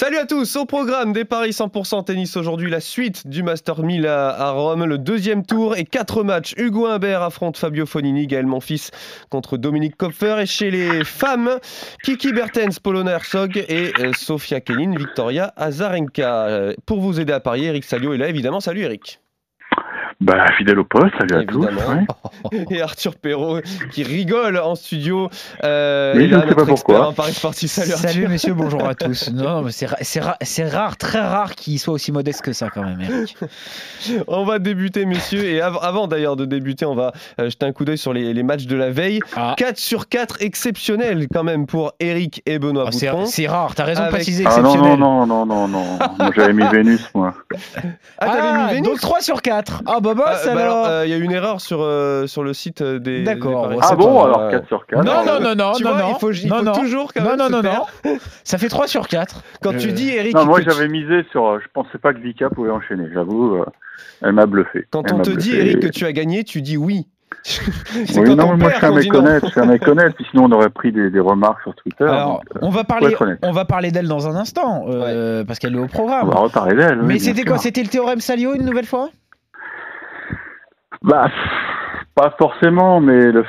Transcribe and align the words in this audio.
Salut 0.00 0.18
à 0.18 0.26
tous, 0.26 0.54
au 0.54 0.64
programme 0.64 1.12
des 1.12 1.24
Paris 1.24 1.50
100% 1.50 2.04
tennis 2.04 2.36
aujourd'hui, 2.36 2.70
la 2.70 2.78
suite 2.78 3.26
du 3.26 3.42
Master 3.42 3.82
1000 3.82 4.06
à, 4.06 4.50
Rome, 4.52 4.84
le 4.84 4.96
deuxième 4.96 5.44
tour 5.44 5.76
et 5.76 5.82
quatre 5.82 6.22
matchs. 6.22 6.54
Hugo 6.56 6.86
Humbert 6.86 7.20
affronte 7.20 7.56
Fabio 7.56 7.84
Fonini, 7.84 8.28
Gaël 8.28 8.46
Monfils 8.46 8.92
contre 9.28 9.56
Dominique 9.56 9.96
Kopfer 9.96 10.36
et 10.38 10.46
chez 10.46 10.70
les 10.70 11.02
femmes, 11.02 11.58
Kiki 12.04 12.32
Bertens, 12.32 12.78
Polona 12.80 13.10
Herzog 13.10 13.56
et 13.56 13.92
euh, 13.98 14.12
Sofia 14.12 14.60
Kenin, 14.60 14.96
Victoria 14.96 15.52
Azarenka. 15.56 16.46
Euh, 16.46 16.74
pour 16.86 17.00
vous 17.00 17.18
aider 17.18 17.32
à 17.32 17.40
parier, 17.40 17.66
Eric 17.66 17.82
Salio 17.82 18.14
est 18.14 18.18
là 18.18 18.28
évidemment. 18.28 18.60
Salut 18.60 18.82
Eric. 18.82 19.18
Bah, 20.20 20.50
fidèle 20.56 20.80
au 20.80 20.84
poste, 20.84 21.14
salut 21.16 21.36
à 21.36 21.44
tous. 21.44 21.64
Et 22.70 22.82
Arthur 22.82 23.14
Perrault 23.14 23.60
qui 23.92 24.02
rigole 24.02 24.58
en 24.58 24.74
studio. 24.74 25.30
Euh, 25.62 26.12
oui, 26.16 26.28
je 26.28 26.34
ne 26.34 26.40
sais 26.40 26.54
pas 26.56 26.66
pourquoi. 26.66 27.12
Paris 27.12 27.34
Sportif. 27.34 27.70
Salut, 27.70 27.92
salut 27.92 28.26
messieurs, 28.26 28.54
bonjour 28.54 28.84
à 28.84 28.96
tous. 28.96 29.30
Non, 29.38 29.62
mais 29.62 29.70
c'est 29.70 29.86
rare, 30.20 30.36
rare, 30.72 30.96
très 30.96 31.20
rare 31.20 31.54
qu'il 31.54 31.78
soit 31.78 31.94
aussi 31.94 32.10
modeste 32.10 32.42
que 32.42 32.52
ça 32.52 32.68
quand 32.68 32.82
même, 32.82 33.00
Eric. 33.00 33.36
on 34.26 34.44
va 34.44 34.58
débuter, 34.58 35.06
messieurs. 35.06 35.44
Et 35.44 35.60
avant 35.60 36.08
d'ailleurs 36.08 36.34
de 36.34 36.46
débuter, 36.46 36.84
on 36.84 36.96
va 36.96 37.12
euh, 37.40 37.48
jeter 37.48 37.66
un 37.66 37.72
coup 37.72 37.84
d'œil 37.84 37.98
sur 37.98 38.12
les, 38.12 38.34
les, 38.34 38.42
matchs 38.42 38.66
de 38.66 38.74
la 38.74 38.90
veille. 38.90 39.20
4 39.20 39.56
ah. 39.60 39.72
sur 39.76 40.08
4 40.08 40.38
exceptionnels 40.40 41.28
quand 41.32 41.44
même 41.44 41.66
pour 41.66 41.92
Eric 42.00 42.42
et 42.44 42.58
Benoît 42.58 42.90
oh, 42.92 43.24
C'est 43.26 43.46
rare, 43.46 43.76
t'as 43.76 43.84
raison 43.84 44.06
de 44.06 44.10
préciser 44.10 44.44
ah, 44.46 44.56
exceptionnel. 44.56 44.98
non, 44.98 45.26
non, 45.26 45.26
non, 45.26 45.46
non, 45.46 45.68
non, 45.68 45.98
non. 46.18 46.32
J'avais 46.34 46.52
mis 46.52 46.66
Vénus, 46.66 47.08
moi. 47.14 47.34
Ah, 48.18 48.26
t'avais 48.26 48.52
mis 48.52 48.64
ah, 48.64 48.68
Vénus 48.72 48.88
Donc 48.88 49.00
3 49.00 49.20
sur 49.20 49.42
4. 49.42 49.82
Ah, 49.86 50.00
bah, 50.00 50.07
bah, 50.14 50.36
bah 50.44 50.60
alors. 50.60 50.86
Euh, 50.86 51.06
il 51.06 51.10
y 51.10 51.14
a 51.14 51.16
eu 51.16 51.22
une 51.22 51.32
erreur 51.32 51.60
sur, 51.60 51.80
euh, 51.82 52.26
sur 52.26 52.42
le 52.42 52.52
site 52.52 52.82
des. 52.82 53.22
D'accord. 53.22 53.70
Ah 53.82 53.94
bon, 53.94 54.22
alors 54.22 54.50
4 54.50 54.66
sur 54.68 54.86
4. 54.86 55.04
Non, 55.04 55.24
non, 55.24 55.40
non, 55.40 55.54
non, 55.54 55.72
non, 55.80 55.96
non. 55.96 56.08
Il 56.10 56.18
faut, 56.20 56.32
il 56.32 56.48
faut 56.48 56.72
toujours 56.72 57.12
quand 57.12 57.22
même. 57.22 57.36
Non, 57.36 57.48
non, 57.48 57.62
non, 57.62 57.70
non. 58.04 58.18
Ça 58.44 58.58
fait 58.58 58.68
3 58.68 58.86
sur 58.86 59.08
4. 59.08 59.42
Quand 59.62 59.76
tu 59.76 59.92
dis 59.92 60.10
Eric. 60.10 60.34
Non, 60.34 60.46
moi 60.46 60.60
j'avais 60.62 60.88
misé 60.88 61.24
sur. 61.30 61.60
Je 61.60 61.66
pensais 61.72 61.98
pas 61.98 62.12
que 62.12 62.18
Vika 62.18 62.50
pouvait 62.50 62.70
enchaîner, 62.70 63.08
j'avoue. 63.12 63.64
Elle 64.22 64.32
m'a 64.32 64.46
bluffé. 64.46 64.86
Quand 64.90 65.12
on 65.12 65.20
te 65.20 65.30
dit, 65.30 65.56
Eric, 65.56 65.80
que 65.80 65.88
tu 65.88 66.04
as 66.04 66.12
gagné, 66.12 66.44
tu 66.44 66.62
dis 66.62 66.76
oui. 66.76 67.06
oui, 68.16 68.34
non, 68.34 68.56
moi 68.56 68.70
je 68.70 68.76
suis 68.76 68.86
un 68.86 68.94
méconnaître, 68.94 69.46
je 69.46 69.50
suis 69.52 69.60
un 69.60 69.66
méconnaître, 69.66 70.16
puis 70.16 70.26
sinon 70.30 70.44
on 70.44 70.52
aurait 70.52 70.70
pris 70.70 70.92
des, 70.92 71.10
des 71.10 71.20
remarques 71.20 71.62
sur 71.62 71.74
Twitter. 71.74 72.04
Alors, 72.04 72.42
donc, 72.54 72.62
on 72.62 72.70
va 72.70 72.84
parler, 72.84 73.14
on 73.42 73.52
va 73.52 73.64
parler 73.64 73.90
d'elle 73.90 74.08
dans 74.08 74.28
un 74.28 74.34
instant, 74.34 74.86
euh, 74.88 75.40
ouais. 75.40 75.44
parce 75.46 75.58
qu'elle 75.58 75.74
est 75.74 75.78
au 75.78 75.86
programme. 75.86 76.28
On 76.28 76.32
va 76.32 76.40
reparler 76.40 76.74
d'elle. 76.74 77.02
Mais 77.02 77.18
c'était 77.18 77.44
quoi 77.44 77.58
C'était 77.58 77.82
le 77.82 77.88
théorème 77.88 78.20
Salio 78.20 78.54
une 78.54 78.64
nouvelle 78.64 78.86
fois? 78.86 79.10
Bah, 81.02 81.30
pas 82.14 82.34
forcément, 82.38 83.00
mais 83.00 83.30
le... 83.32 83.44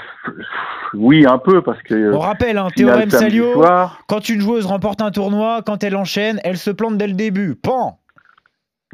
oui, 0.94 1.26
un 1.26 1.38
peu, 1.38 1.62
parce 1.62 1.82
que. 1.84 2.14
On 2.14 2.20
rappelle, 2.20 2.58
un 2.58 2.66
hein, 2.66 2.70
théorème 2.76 3.10
Salio, 3.10 3.64
quand 4.08 4.30
une 4.30 4.42
joueuse 4.42 4.66
remporte 4.66 5.02
un 5.02 5.12
tournoi, 5.12 5.62
quand 5.66 5.84
elle 5.84 5.96
enchaîne, 5.96 6.40
elle 6.44 6.58
se 6.58 6.72
plante 6.72 6.98
dès 6.98 7.08
le 7.08 7.14
début. 7.14 7.56
Pan 7.56 8.00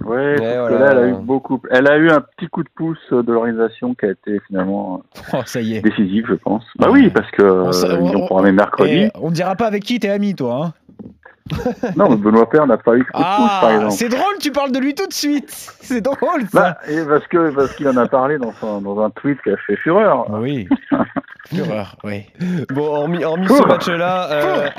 Ouais, 0.04 0.36
parce 0.36 0.70
que 0.70 0.74
là, 0.74 0.92
elle 0.92 0.98
a 0.98 1.08
eu 1.08 1.14
beaucoup. 1.14 1.62
Elle 1.72 1.90
a 1.90 1.98
eu 1.98 2.10
un 2.10 2.20
petit 2.20 2.48
coup 2.48 2.64
de 2.64 2.70
pouce 2.76 3.00
de 3.12 3.32
l'organisation 3.32 3.96
qui 3.96 4.06
a 4.06 4.12
été 4.12 4.42
finalement 4.46 5.04
oh, 5.34 5.42
ça 5.46 5.62
y 5.62 5.76
est. 5.76 5.82
décisif, 5.82 6.26
je 6.28 6.34
pense. 6.34 6.66
Bah 6.78 6.90
oui, 6.92 7.10
parce 7.10 7.32
que 7.32 7.44
on, 7.44 7.68
euh, 7.68 8.02
ils 8.02 8.16
ont 8.18 8.26
programmé 8.26 8.52
mercredi. 8.52 9.10
on 9.16 9.30
ne 9.30 9.34
dira 9.34 9.56
pas 9.56 9.68
avec 9.68 9.84
qui 9.84 10.00
t'es 10.00 10.10
ami, 10.10 10.36
toi. 10.36 10.66
Hein 10.66 10.74
non, 11.96 12.16
Benoît 12.16 12.50
Père 12.50 12.66
n'a 12.66 12.78
pas 12.78 12.96
eu 12.96 13.04
coup 13.04 13.12
de 13.20 13.24
pouce, 13.24 13.24
par 13.24 13.66
ah, 13.66 13.74
exemple. 13.76 13.92
C'est 13.92 14.10
drôle, 14.10 14.38
tu 14.40 14.52
parles 14.52 14.72
de 14.72 14.80
lui 14.80 14.96
tout 14.96 15.06
de 15.06 15.14
suite. 15.14 15.50
C'est 15.80 16.02
drôle, 16.02 16.48
ça. 16.52 16.60
Bah, 16.60 16.78
et 16.90 17.06
parce 17.06 17.28
que 17.28 17.54
parce 17.54 17.76
qu'il 17.76 17.88
en 17.88 17.98
a 17.98 18.08
parlé 18.08 18.40
dans, 18.40 18.52
son, 18.54 18.82
dans 18.82 19.00
un 19.00 19.12
tweet 19.12 19.40
qui 19.44 19.52
a 19.52 19.58
fait 19.58 19.76
fureur. 19.76 20.26
Oui. 20.42 20.68
fureur, 21.48 21.98
oui. 22.04 22.26
Bon, 22.74 22.88
hormis, 22.88 23.24
hormis 23.24 23.48
ce 23.48 23.68
match-là. 23.68 24.28
Euh... 24.32 24.70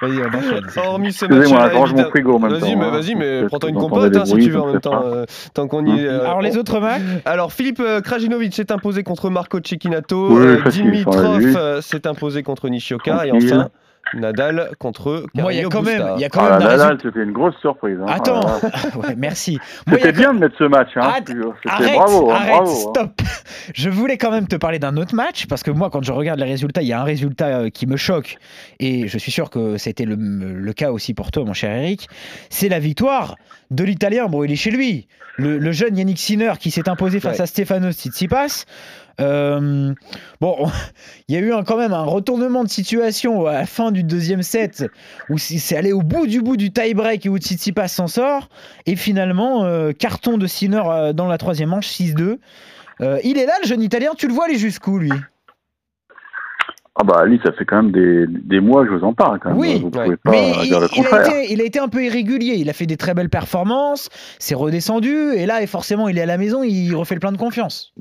vas-y, 0.00 0.22
on 0.22 0.28
enchaîne. 0.28 0.66
Hormis 0.76 1.12
ce 1.12 1.26
match-là. 1.26 1.70
range 1.70 1.94
mon 1.94 2.04
frigo 2.10 2.36
en 2.36 2.38
même 2.38 2.52
vas-y. 2.52 2.76
Mais 2.76 2.84
hein. 2.84 2.90
vas-y, 2.90 3.16
mais 3.16 3.46
prends-toi 3.46 3.70
une 3.70 3.78
compote 3.78 4.14
hein, 4.14 4.24
si 4.24 4.38
tu 4.38 4.50
veux 4.50 4.60
en 4.60 4.66
même 4.68 4.80
temps. 4.80 5.02
Euh, 5.06 5.24
tant 5.54 5.66
qu'on 5.66 5.84
y 5.84 5.98
est. 5.98 6.06
Euh, 6.06 6.20
Alors, 6.20 6.40
les 6.40 6.56
autres 6.56 6.78
matchs 6.78 7.02
Alors, 7.24 7.52
Philippe 7.52 7.80
euh, 7.80 8.00
Krajinovic 8.00 8.54
s'est 8.54 8.70
imposé 8.70 9.02
contre 9.02 9.28
Marco 9.28 9.58
Cecchinato. 9.60 10.38
Oui, 10.38 10.70
Dimitrov 10.70 11.80
s'est 11.80 12.06
imposé 12.06 12.44
contre 12.44 12.68
Nishioka. 12.68 13.26
Et 13.26 13.32
enfin. 13.32 13.70
Nadal 14.14 14.70
contre 14.78 15.26
Moi, 15.34 15.52
il 15.52 15.60
y 15.60 15.64
a 15.64 15.68
quand 15.68 15.82
même, 15.82 16.12
il 16.16 16.20
y 16.20 16.24
a 16.24 16.28
quand 16.28 16.44
ah, 16.44 16.58
même 16.58 16.68
Nadal, 16.68 16.98
c'était 17.02 17.22
une 17.22 17.32
grosse 17.32 17.56
surprise. 17.60 17.98
Hein. 18.00 18.06
Attends, 18.08 18.40
ouais, 19.00 19.14
merci. 19.16 19.58
C'était 19.88 20.12
bien 20.12 20.34
de 20.34 20.38
mettre 20.38 20.56
ce 20.58 20.64
match. 20.64 20.90
Hein. 20.96 21.00
Arrête, 21.02 21.30
bravo, 21.30 22.30
hein, 22.30 22.34
arrête, 22.34 22.50
bravo, 22.56 22.70
hein. 22.70 22.90
stop. 22.90 23.20
Je 23.74 23.90
voulais 23.90 24.16
quand 24.16 24.30
même 24.30 24.46
te 24.46 24.56
parler 24.56 24.78
d'un 24.78 24.96
autre 24.96 25.14
match 25.14 25.46
parce 25.46 25.62
que 25.62 25.70
moi, 25.70 25.90
quand 25.90 26.02
je 26.02 26.12
regarde 26.12 26.40
les 26.40 26.46
résultats, 26.46 26.82
il 26.82 26.88
y 26.88 26.92
a 26.92 27.00
un 27.00 27.04
résultat 27.04 27.48
euh, 27.48 27.70
qui 27.70 27.86
me 27.86 27.96
choque 27.96 28.38
et 28.80 29.08
je 29.08 29.18
suis 29.18 29.32
sûr 29.32 29.50
que 29.50 29.76
c'était 29.76 30.04
le, 30.04 30.14
le, 30.14 30.72
cas 30.72 30.90
aussi 30.90 31.14
pour 31.14 31.30
toi, 31.30 31.44
mon 31.44 31.52
cher 31.52 31.70
Eric. 31.70 32.08
C'est 32.50 32.68
la 32.68 32.78
victoire 32.78 33.36
de 33.70 33.84
l'Italien. 33.84 34.26
Bon, 34.26 34.42
il 34.44 34.52
est 34.52 34.56
chez 34.56 34.70
lui. 34.70 35.06
Le, 35.36 35.58
le 35.58 35.72
jeune 35.72 35.96
Yannick 35.96 36.18
Sinner 36.18 36.52
qui 36.58 36.70
s'est 36.70 36.88
imposé 36.88 37.20
face 37.20 37.36
ouais. 37.36 37.42
à 37.42 37.46
Stefano 37.46 37.92
Tsitsipas. 37.92 38.64
Euh, 39.20 39.94
bon, 40.40 40.56
il 41.28 41.34
y 41.34 41.38
a 41.38 41.40
eu 41.40 41.52
un, 41.52 41.62
quand 41.62 41.76
même 41.76 41.92
un 41.92 42.04
retournement 42.04 42.64
de 42.64 42.68
situation 42.68 43.46
à 43.46 43.52
la 43.52 43.66
fin 43.66 43.90
du 43.90 44.02
deuxième 44.02 44.42
set 44.42 44.84
où 45.28 45.38
c'est 45.38 45.76
allé 45.76 45.92
au 45.92 46.02
bout 46.02 46.26
du 46.26 46.40
bout 46.40 46.56
du 46.56 46.70
tie-break 46.70 47.26
et 47.26 47.28
où 47.28 47.38
Tsitsipas 47.38 47.88
s'en 47.88 48.06
sort. 48.06 48.48
Et 48.86 48.96
finalement, 48.96 49.64
euh, 49.64 49.92
carton 49.92 50.38
de 50.38 50.46
Sinner 50.46 50.82
euh, 50.86 51.12
dans 51.12 51.26
la 51.26 51.38
troisième 51.38 51.70
manche, 51.70 51.88
6-2. 51.88 52.38
Euh, 53.00 53.18
il 53.24 53.38
est 53.38 53.46
là, 53.46 53.54
le 53.62 53.68
jeune 53.68 53.82
Italien. 53.82 54.12
Tu 54.16 54.26
le 54.26 54.32
vois 54.32 54.46
aller 54.46 54.58
jusqu'où, 54.58 54.98
lui? 54.98 55.12
Ah 57.00 57.04
bah 57.04 57.24
lui, 57.26 57.40
ça 57.44 57.52
fait 57.52 57.64
quand 57.64 57.76
même 57.76 57.92
des, 57.92 58.26
des 58.26 58.58
mois 58.58 58.84
que 58.84 58.90
je 58.90 58.96
vous 58.96 59.04
en 59.04 59.14
parle. 59.14 59.38
Quand 59.38 59.50
même. 59.50 59.58
Oui, 59.58 59.80
vous 59.80 59.86
ouais. 59.96 60.16
pas 60.16 60.32
mais 60.32 60.50
dire 60.50 60.64
il, 60.64 60.70
le 60.80 60.88
contraire. 60.88 61.26
il, 61.28 61.32
a 61.32 61.42
été, 61.42 61.52
il 61.52 61.60
a 61.60 61.64
été 61.64 61.78
un 61.78 61.86
peu 61.86 62.02
irrégulier. 62.02 62.54
Il 62.56 62.68
a 62.68 62.72
fait 62.72 62.86
des 62.86 62.96
très 62.96 63.14
belles 63.14 63.28
performances, 63.28 64.08
c'est 64.40 64.56
redescendu, 64.56 65.34
et 65.36 65.46
là, 65.46 65.64
forcément, 65.68 66.08
il 66.08 66.18
est 66.18 66.22
à 66.22 66.26
la 66.26 66.38
maison, 66.38 66.64
il 66.64 66.92
refait 66.96 67.14
le 67.14 67.20
plein 67.20 67.30
de 67.30 67.36
confiance. 67.36 67.94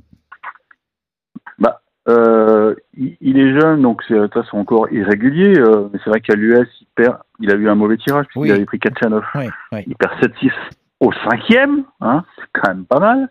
Euh, 2.10 2.74
il, 2.96 3.38
est 3.38 3.60
jeune, 3.60 3.82
donc 3.82 4.02
c'est 4.08 4.14
de 4.16 4.28
façon 4.28 4.58
encore 4.58 4.90
irrégulier. 4.92 5.60
Euh, 5.60 5.90
mais 5.92 6.00
c'est 6.04 6.10
vrai 6.10 6.22
qu'à 6.22 6.36
l'US, 6.36 6.68
il 6.82 6.88
perd. 6.96 7.18
Il 7.40 7.52
a 7.52 7.56
eu 7.56 7.68
un 7.70 7.76
mauvais 7.76 7.98
tirage 7.98 8.26
puisqu'il 8.28 8.52
Oui. 8.52 8.52
avait 8.52 8.66
pris 8.66 8.80
Kachanov. 8.80 9.24
Oui, 9.36 9.46
oui. 9.74 9.84
Il 9.88 9.96
perd 9.96 10.14
7-6 10.22 10.52
au 11.00 11.12
cinquième, 11.30 11.84
hein, 12.02 12.24
c'est 12.38 12.46
quand 12.54 12.70
même 12.70 12.86
pas 12.86 13.00
mal. 13.00 13.30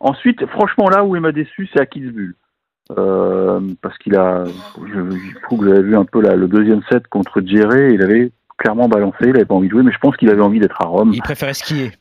Ensuite, 0.00 0.44
franchement, 0.46 0.88
là 0.90 1.04
où 1.04 1.14
il 1.16 1.22
m'a 1.22 1.32
déçu, 1.32 1.68
c'est 1.72 1.80
à 1.80 1.86
Kitzbühel. 1.86 2.34
Euh, 2.98 3.60
parce 3.82 3.96
qu'il 3.98 4.16
a, 4.16 4.44
je, 4.46 5.10
je 5.10 5.40
trouve 5.44 5.60
que 5.60 5.64
vous 5.64 5.70
avez 5.70 5.82
vu 5.82 5.96
un 5.96 6.04
peu 6.04 6.20
là, 6.20 6.34
le 6.34 6.48
deuxième 6.48 6.82
set 6.90 7.06
contre 7.06 7.40
Djéré, 7.40 7.92
il 7.94 8.02
avait 8.02 8.32
clairement 8.58 8.88
balancé, 8.88 9.16
il 9.22 9.30
avait 9.36 9.44
pas 9.44 9.54
envie 9.54 9.68
de 9.68 9.72
jouer, 9.72 9.84
mais 9.84 9.92
je 9.92 9.98
pense 9.98 10.16
qu'il 10.16 10.28
avait 10.28 10.42
envie 10.42 10.58
d'être 10.58 10.82
à 10.82 10.86
Rome. 10.86 11.12
Il 11.14 11.22
préférait 11.22 11.54
skier, 11.54 11.92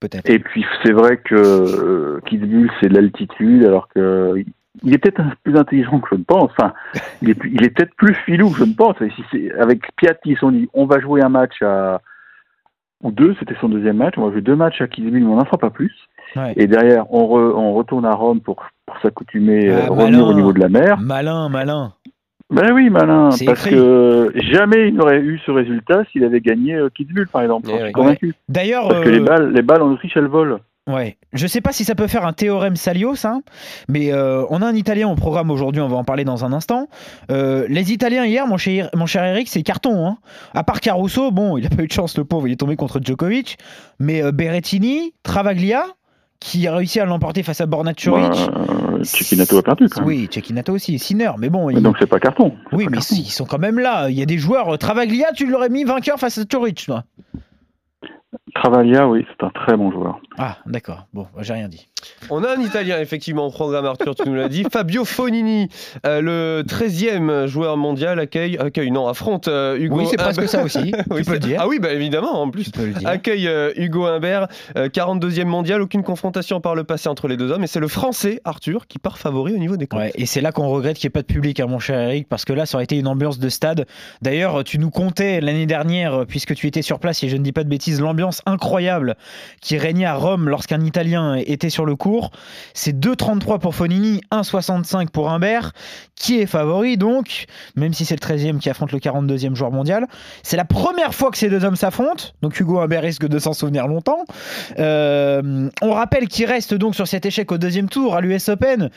peut-être. 0.00 0.28
Et 0.28 0.38
puis 0.38 0.64
c'est 0.82 0.92
vrai 0.92 1.18
que 1.18 1.34
euh, 1.34 2.20
Kitzbühel 2.26 2.70
c'est 2.80 2.88
l'altitude, 2.88 3.64
alors 3.66 3.88
que 3.88 4.42
il 4.82 4.94
est 4.94 4.98
peut-être 4.98 5.22
plus 5.44 5.56
intelligent 5.56 5.98
que 6.00 6.08
je 6.12 6.16
ne 6.16 6.24
pense. 6.24 6.50
Enfin, 6.58 6.72
il 7.22 7.30
est, 7.30 7.38
il 7.50 7.64
est 7.64 7.70
peut-être 7.70 7.94
plus 7.96 8.14
filou 8.26 8.50
que 8.50 8.58
je 8.58 8.64
ne 8.64 8.74
pense. 8.74 8.96
Et 9.00 9.10
si 9.10 9.22
c'est- 9.30 9.52
avec 9.58 9.82
Piat, 9.96 10.14
ils 10.24 10.34
se 10.34 10.40
sont 10.40 10.50
dit, 10.50 10.68
on 10.74 10.86
va 10.86 11.00
jouer 11.00 11.22
un 11.22 11.28
match 11.28 11.60
à 11.62 12.00
ou 13.02 13.12
deux, 13.12 13.36
c'était 13.38 13.54
son 13.60 13.68
deuxième 13.68 13.96
match. 13.98 14.14
On 14.16 14.26
va 14.26 14.32
jouer 14.32 14.40
deux 14.40 14.56
matchs 14.56 14.80
à 14.80 14.88
Kitzbühel, 14.88 15.22
mais 15.22 15.30
on 15.30 15.36
n'en 15.36 15.44
fera 15.44 15.58
pas 15.58 15.70
plus. 15.70 15.94
Ouais. 16.34 16.52
Et 16.56 16.66
derrière, 16.66 17.04
on, 17.14 17.22
re- 17.26 17.54
on 17.54 17.72
retourne 17.74 18.04
à 18.04 18.12
Rome 18.12 18.40
pour, 18.40 18.56
pour 18.86 18.98
s'accoutumer, 19.00 19.70
Ah, 19.70 19.86
euh, 19.86 19.90
revenir 19.90 20.18
malin. 20.18 20.22
au 20.30 20.34
niveau 20.34 20.52
de 20.52 20.58
la 20.60 20.68
mer. 20.68 20.98
Malin, 21.00 21.48
malin. 21.48 21.92
Ben 22.50 22.72
oui, 22.72 22.88
malin, 22.90 23.28
parce 23.44 23.66
écrit. 23.66 23.70
que 23.76 24.32
jamais 24.36 24.88
il 24.88 24.94
n'aurait 24.94 25.20
eu 25.20 25.38
ce 25.44 25.50
résultat 25.50 26.02
s'il 26.10 26.24
avait 26.24 26.40
gagné 26.40 26.74
euh, 26.74 26.88
Kitzbühel, 26.88 27.28
par 27.28 27.42
exemple. 27.42 27.68
Eh 27.72 27.82
suis 27.84 27.92
convaincu. 27.92 28.34
D'ailleurs, 28.48 28.88
Parce 28.88 29.04
que 29.04 29.08
euh, 29.10 29.12
les 29.12 29.20
balles, 29.20 29.52
les 29.52 29.62
balles 29.62 29.82
en 29.82 29.92
Autriche, 29.92 30.16
elles 30.16 30.26
volent. 30.26 30.58
Ouais, 30.88 31.18
je 31.34 31.46
sais 31.46 31.60
pas 31.60 31.70
si 31.72 31.84
ça 31.84 31.94
peut 31.94 32.06
faire 32.06 32.24
un 32.24 32.32
théorème 32.32 32.74
Salio, 32.74 33.14
ça, 33.14 33.40
mais 33.88 34.10
euh, 34.12 34.44
on 34.48 34.62
a 34.62 34.66
un 34.66 34.74
Italien 34.74 35.08
au 35.08 35.14
programme 35.16 35.50
aujourd'hui, 35.50 35.82
on 35.82 35.88
va 35.88 35.96
en 35.98 36.04
parler 36.04 36.24
dans 36.24 36.44
un 36.46 36.52
instant. 36.54 36.88
Euh, 37.30 37.66
les 37.68 37.92
Italiens 37.92 38.24
hier, 38.24 38.46
mon 38.46 38.56
cher, 38.56 38.88
mon 38.94 39.04
cher 39.04 39.22
Eric, 39.24 39.48
c'est 39.48 39.62
carton. 39.62 40.06
Hein. 40.06 40.16
À 40.54 40.64
part 40.64 40.80
Caruso, 40.80 41.30
bon, 41.30 41.58
il 41.58 41.66
a 41.66 41.68
pas 41.68 41.82
eu 41.82 41.86
de 41.88 41.92
chance, 41.92 42.16
le 42.16 42.24
pauvre, 42.24 42.48
il 42.48 42.52
est 42.52 42.56
tombé 42.56 42.74
contre 42.76 43.00
Djokovic, 43.04 43.58
mais 43.98 44.22
euh, 44.22 44.32
Berrettini, 44.32 45.12
Travaglia, 45.22 45.84
qui 46.40 46.66
a 46.66 46.74
réussi 46.74 47.00
à 47.00 47.04
l'emporter 47.04 47.42
face 47.42 47.60
à 47.60 47.66
Borna 47.66 47.92
Curic. 47.92 48.32
Euh, 48.32 49.04
Cecchinato 49.04 49.58
a 49.58 49.62
perdu, 49.62 49.88
quand 49.90 50.00
même. 50.00 50.08
Oui, 50.08 50.28
Cecchinato 50.32 50.72
aussi, 50.72 50.98
Sinner, 50.98 51.32
mais 51.38 51.50
bon. 51.50 51.66
Mais 51.66 51.74
il- 51.74 51.82
donc 51.82 51.96
c'est 51.98 52.06
pas 52.06 52.18
carton. 52.20 52.54
Oui, 52.72 52.84
pas 52.84 52.90
mais 52.92 52.96
carton. 52.98 53.14
ils 53.18 53.30
sont 53.30 53.44
quand 53.44 53.58
même 53.58 53.78
là. 53.78 54.08
Il 54.08 54.18
y 54.18 54.22
a 54.22 54.26
des 54.26 54.38
joueurs. 54.38 54.72
euh, 54.72 54.76
Travaglia, 54.78 55.32
tu 55.34 55.44
l'aurais 55.46 55.68
mis 55.68 55.84
vainqueur 55.84 56.18
face 56.18 56.38
à 56.38 56.44
Curic, 56.46 56.86
toi. 56.86 57.04
Travaglia, 58.62 59.06
oui, 59.08 59.24
c'est 59.28 59.46
un 59.46 59.50
très 59.50 59.76
bon 59.76 59.90
joueur. 59.92 60.18
Ah, 60.36 60.56
d'accord. 60.66 61.06
Bon, 61.14 61.26
j'ai 61.40 61.52
rien 61.52 61.68
dit. 61.68 61.86
On 62.30 62.42
a 62.44 62.56
un 62.56 62.60
Italien 62.60 62.98
effectivement 63.00 63.46
au 63.46 63.50
programme, 63.50 63.84
Arthur, 63.84 64.14
tu 64.14 64.28
nous 64.28 64.34
l'as 64.34 64.48
dit. 64.48 64.64
Fabio 64.70 65.04
Fonini, 65.04 65.68
euh, 66.06 66.20
le 66.20 66.62
13e 66.66 67.46
joueur 67.46 67.76
mondial, 67.76 68.18
accueille, 68.20 68.56
accueille 68.58 68.90
non, 68.90 69.06
affronte 69.08 69.48
euh, 69.48 69.76
Hugo. 69.78 69.96
Oui, 69.98 70.06
c'est 70.08 70.16
Ah, 70.20 70.24
presque 70.24 70.40
bah- 70.42 70.46
ça 70.46 70.62
aussi. 70.64 70.92
Oui, 71.10 71.18
tu 71.22 71.24
peux 71.24 71.32
le 71.34 71.38
dire. 71.38 71.58
Ah 71.62 71.68
oui, 71.68 71.78
bah 71.80 71.92
évidemment, 71.92 72.40
en 72.40 72.50
plus. 72.50 72.64
Tu 72.64 72.70
peux 72.70 72.86
le 72.86 72.92
dire. 72.94 73.08
Accueille 73.08 73.48
euh, 73.48 73.72
Hugo 73.76 74.06
Humbert, 74.06 74.46
euh, 74.76 74.88
42e 74.88 75.44
mondial, 75.46 75.80
aucune 75.82 76.02
confrontation 76.02 76.60
par 76.60 76.74
le 76.74 76.84
passé 76.84 77.08
entre 77.08 77.26
les 77.28 77.36
deux 77.36 77.50
hommes. 77.50 77.64
Et 77.64 77.68
c'est 77.68 77.80
le 77.80 77.88
français, 77.88 78.40
Arthur, 78.44 78.86
qui 78.86 78.98
part 78.98 79.18
favori 79.18 79.54
au 79.54 79.58
niveau 79.58 79.76
des 79.76 79.86
comptes. 79.86 80.00
Ouais, 80.00 80.12
et 80.14 80.26
c'est 80.26 80.40
là 80.40 80.52
qu'on 80.52 80.68
regrette 80.68 80.96
qu'il 80.98 81.06
n'y 81.08 81.10
ait 81.12 81.18
pas 81.18 81.22
de 81.22 81.26
public, 81.32 81.58
hein, 81.60 81.66
mon 81.66 81.78
cher 81.78 81.98
Eric, 81.98 82.28
parce 82.28 82.44
que 82.44 82.52
là, 82.52 82.64
ça 82.66 82.76
aurait 82.76 82.84
été 82.84 82.96
une 82.98 83.08
ambiance 83.08 83.38
de 83.38 83.48
stade. 83.48 83.86
D'ailleurs, 84.22 84.62
tu 84.64 84.78
nous 84.78 84.90
comptais 84.90 85.40
l'année 85.40 85.66
dernière, 85.66 86.24
puisque 86.26 86.54
tu 86.54 86.66
étais 86.66 86.82
sur 86.82 86.98
place, 87.00 87.22
et 87.24 87.28
je 87.28 87.36
ne 87.36 87.42
dis 87.42 87.52
pas 87.52 87.64
de 87.64 87.68
bêtises, 87.68 88.00
l'ambiance 88.00 88.40
incroyable 88.48 89.16
qui 89.60 89.78
régnait 89.78 90.06
à 90.06 90.14
Rome 90.14 90.48
lorsqu'un 90.48 90.80
Italien 90.80 91.36
était 91.36 91.70
sur 91.70 91.84
le 91.84 91.96
cours. 91.96 92.30
C'est 92.74 92.98
2,33 92.98 93.58
pour 93.58 93.74
Fonini, 93.74 94.20
1,65 94.32 95.08
pour 95.08 95.30
Humbert, 95.30 95.72
qui 96.16 96.40
est 96.40 96.46
favori 96.46 96.96
donc, 96.96 97.46
même 97.76 97.92
si 97.92 98.04
c'est 98.04 98.20
le 98.20 98.26
13e 98.26 98.58
qui 98.58 98.70
affronte 98.70 98.92
le 98.92 98.98
42e 98.98 99.54
joueur 99.54 99.70
mondial. 99.70 100.06
C'est 100.42 100.56
la 100.56 100.64
première 100.64 101.14
fois 101.14 101.30
que 101.30 101.38
ces 101.38 101.48
deux 101.48 101.64
hommes 101.64 101.76
s'affrontent, 101.76 102.24
donc 102.42 102.58
Hugo 102.58 102.80
Humbert 102.80 103.02
risque 103.02 103.26
de 103.26 103.38
s'en 103.38 103.52
souvenir 103.52 103.86
longtemps. 103.86 104.24
Euh, 104.78 105.68
on 105.82 105.92
rappelle 105.92 106.28
qu'il 106.28 106.46
reste 106.46 106.74
donc 106.74 106.94
sur 106.94 107.06
cet 107.06 107.26
échec 107.26 107.50
au 107.52 107.58
deuxième 107.58 107.88
tour 107.88 108.14
à 108.16 108.20
l'US 108.20 108.48
Open, 108.48 108.90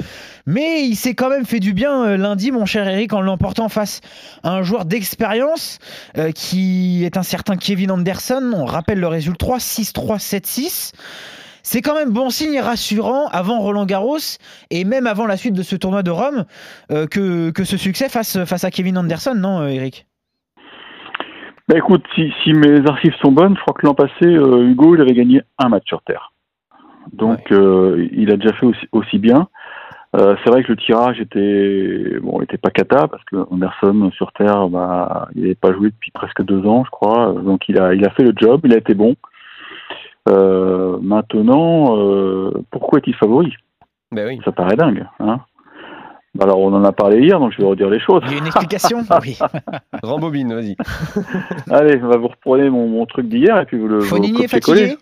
mais 0.46 0.84
il 0.84 0.96
s'est 0.96 1.14
quand 1.14 1.30
même 1.30 1.46
fait 1.46 1.60
du 1.60 1.74
bien 1.74 2.06
euh, 2.06 2.18
lundi, 2.18 2.52
mon 2.52 2.66
cher 2.66 2.88
Eric, 2.88 3.14
en 3.14 3.22
l'emportant 3.22 3.70
face 3.70 4.02
à 4.44 4.52
un 4.52 4.64
joueur 4.64 4.86
d'expérience 4.86 5.80
euh, 6.18 6.32
qui 6.32 7.04
est 7.04 7.18
un 7.18 7.24
certain 7.24 7.58
Kevin 7.58 7.92
Anderson. 7.92 8.52
On 8.56 8.66
rappelle 8.66 9.00
le 9.00 9.08
résultat 9.08 9.31
3, 9.36 9.58
6-3, 9.58 10.20
7-6. 10.20 10.94
C'est 11.64 11.82
quand 11.82 11.96
même 11.96 12.10
bon 12.10 12.30
signe 12.30 12.54
et 12.56 12.62
rassurant 12.62 13.28
avant 13.28 13.60
Roland 13.60 13.86
Garros 13.86 14.18
et 14.72 14.84
même 14.84 15.06
avant 15.06 15.28
la 15.28 15.38
suite 15.38 15.54
de 15.54 15.62
ce 15.62 15.76
tournoi 15.76 16.02
de 16.04 16.12
Rome 16.12 16.46
euh, 16.92 17.06
que, 17.06 17.52
que 17.52 17.64
ce 17.64 17.78
succès 17.78 18.10
face, 18.10 18.44
face 18.46 18.64
à 18.64 18.72
Kevin 18.72 18.98
Anderson, 18.98 19.36
non, 19.36 19.62
euh, 19.62 19.68
Eric? 19.68 20.08
Bah 21.68 21.78
écoute, 21.78 22.04
si, 22.16 22.34
si 22.44 22.54
mes 22.54 22.86
archives 22.88 23.16
sont 23.22 23.32
bonnes, 23.32 23.56
je 23.56 23.62
crois 23.62 23.74
que 23.74 23.86
l'an 23.86 23.94
passé, 23.94 24.26
euh, 24.26 24.68
Hugo, 24.68 24.96
il 24.96 25.02
avait 25.02 25.14
gagné 25.14 25.42
un 25.58 25.70
match 25.70 25.84
sur 25.88 26.02
terre. 26.02 26.34
Donc 27.14 27.52
euh, 27.52 28.08
il 28.12 28.32
a 28.32 28.38
déjà 28.38 28.54
fait 28.54 28.66
aussi, 28.66 28.88
aussi 28.92 29.20
bien. 29.20 29.48
Euh, 30.14 30.36
c'est 30.44 30.50
vrai 30.50 30.62
que 30.64 30.72
le 30.72 30.78
tirage 30.78 31.22
était 31.22 32.20
bon, 32.22 32.42
était 32.42 32.58
pas 32.58 32.70
cata 32.70 33.08
parce 33.08 33.24
que 33.24 33.38
Anderson 33.50 34.12
sur 34.14 34.34
terre, 34.34 34.68
bah, 34.68 35.30
il 35.36 35.44
n'avait 35.44 35.56
pas 35.56 35.72
joué 35.72 35.90
depuis 35.90 36.12
presque 36.12 36.44
deux 36.44 36.66
ans, 36.68 36.84
je 36.84 36.92
crois. 36.92 37.34
Donc 37.34 37.70
il 37.70 37.80
a 37.80 37.94
il 37.94 38.06
a 38.06 38.10
fait 38.10 38.24
le 38.24 38.34
job, 38.36 38.62
il 38.66 38.74
a 38.74 38.78
été 38.78 38.94
bon. 38.94 39.16
Euh, 40.30 40.98
maintenant, 41.02 41.98
euh, 41.98 42.52
pourquoi 42.72 43.00
est-il 43.00 43.16
favori? 43.16 43.54
Ben 44.12 44.28
oui. 44.28 44.42
Ça 44.44 44.52
paraît 44.52 44.76
dingue, 44.76 45.06
hein 45.20 45.40
Alors 46.42 46.60
on 46.60 46.74
en 46.74 46.84
a 46.84 46.92
parlé 46.92 47.22
hier, 47.22 47.40
donc 47.40 47.54
je 47.54 47.60
vais 47.60 47.68
redire 47.68 47.90
les 47.90 48.02
choses. 48.02 48.22
Il 48.26 48.34
y 48.34 48.36
a 48.36 48.38
une 48.40 48.48
explication? 48.48 49.00
Oui. 49.22 49.40
Rembobine, 50.04 50.54
vas-y. 50.54 50.76
Allez, 51.70 51.96
bah, 51.96 52.18
vous 52.18 52.28
reprenez 52.28 52.70
mon, 52.70 52.88
mon 52.88 53.06
truc 53.06 53.30
d'hier 53.30 53.58
et 53.60 53.66
puis 53.66 53.78
vous 53.78 53.88
le 53.88 54.00
vous 54.00 54.06
Fonini 54.06 54.44
est 54.44 54.48
fatigué? 54.50 54.98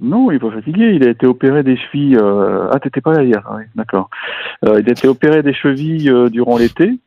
Non, 0.00 0.30
il 0.30 0.36
est 0.36 0.38
pas 0.38 0.50
fatigué. 0.50 0.92
Il 0.94 1.06
a 1.06 1.10
été 1.10 1.26
opéré 1.26 1.62
des 1.62 1.76
chevilles. 1.76 2.16
euh, 2.16 2.68
Ah, 2.72 2.78
t'étais 2.80 3.00
pas 3.00 3.12
là 3.12 3.22
hier. 3.22 3.42
Oui, 3.56 3.62
d'accord. 3.74 4.10
Euh, 4.64 4.80
il 4.80 4.88
a 4.88 4.92
été 4.92 5.08
opéré 5.08 5.42
des 5.42 5.54
chevilles 5.54 6.10
euh, 6.10 6.28
durant 6.28 6.58
l'été. 6.58 6.98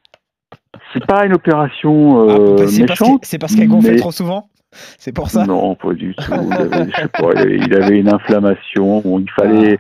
C'est 0.94 1.06
pas 1.06 1.26
une 1.26 1.34
opération 1.34 2.28
Ah, 2.28 2.32
euh, 2.32 2.56
bah, 2.58 2.68
c'est 2.68 2.86
parce 2.86 3.02
méchante. 3.02 3.22
c'est 3.26 3.38
parce 3.38 3.56
qu'elle 3.56 3.68
gonflait 3.68 3.92
mais- 3.92 3.98
trop 3.98 4.12
souvent 4.12 4.50
C'est 4.72 5.14
pour 5.14 5.30
ça 5.30 5.46
Non, 5.46 5.76
pas 5.76 5.94
du 5.94 6.16
tout. 6.16 6.24
Il 6.32 6.54
avait, 6.54 6.90
je 6.92 6.96
sais 6.96 7.08
pas, 7.08 7.32
il 7.34 7.38
avait- 7.40 7.58
il 7.58 7.74
avait 7.76 8.00
une 8.00 8.14
inflammation. 8.14 9.02
Bon, 9.02 9.20
il 9.20 9.30
fallait. 9.32 9.78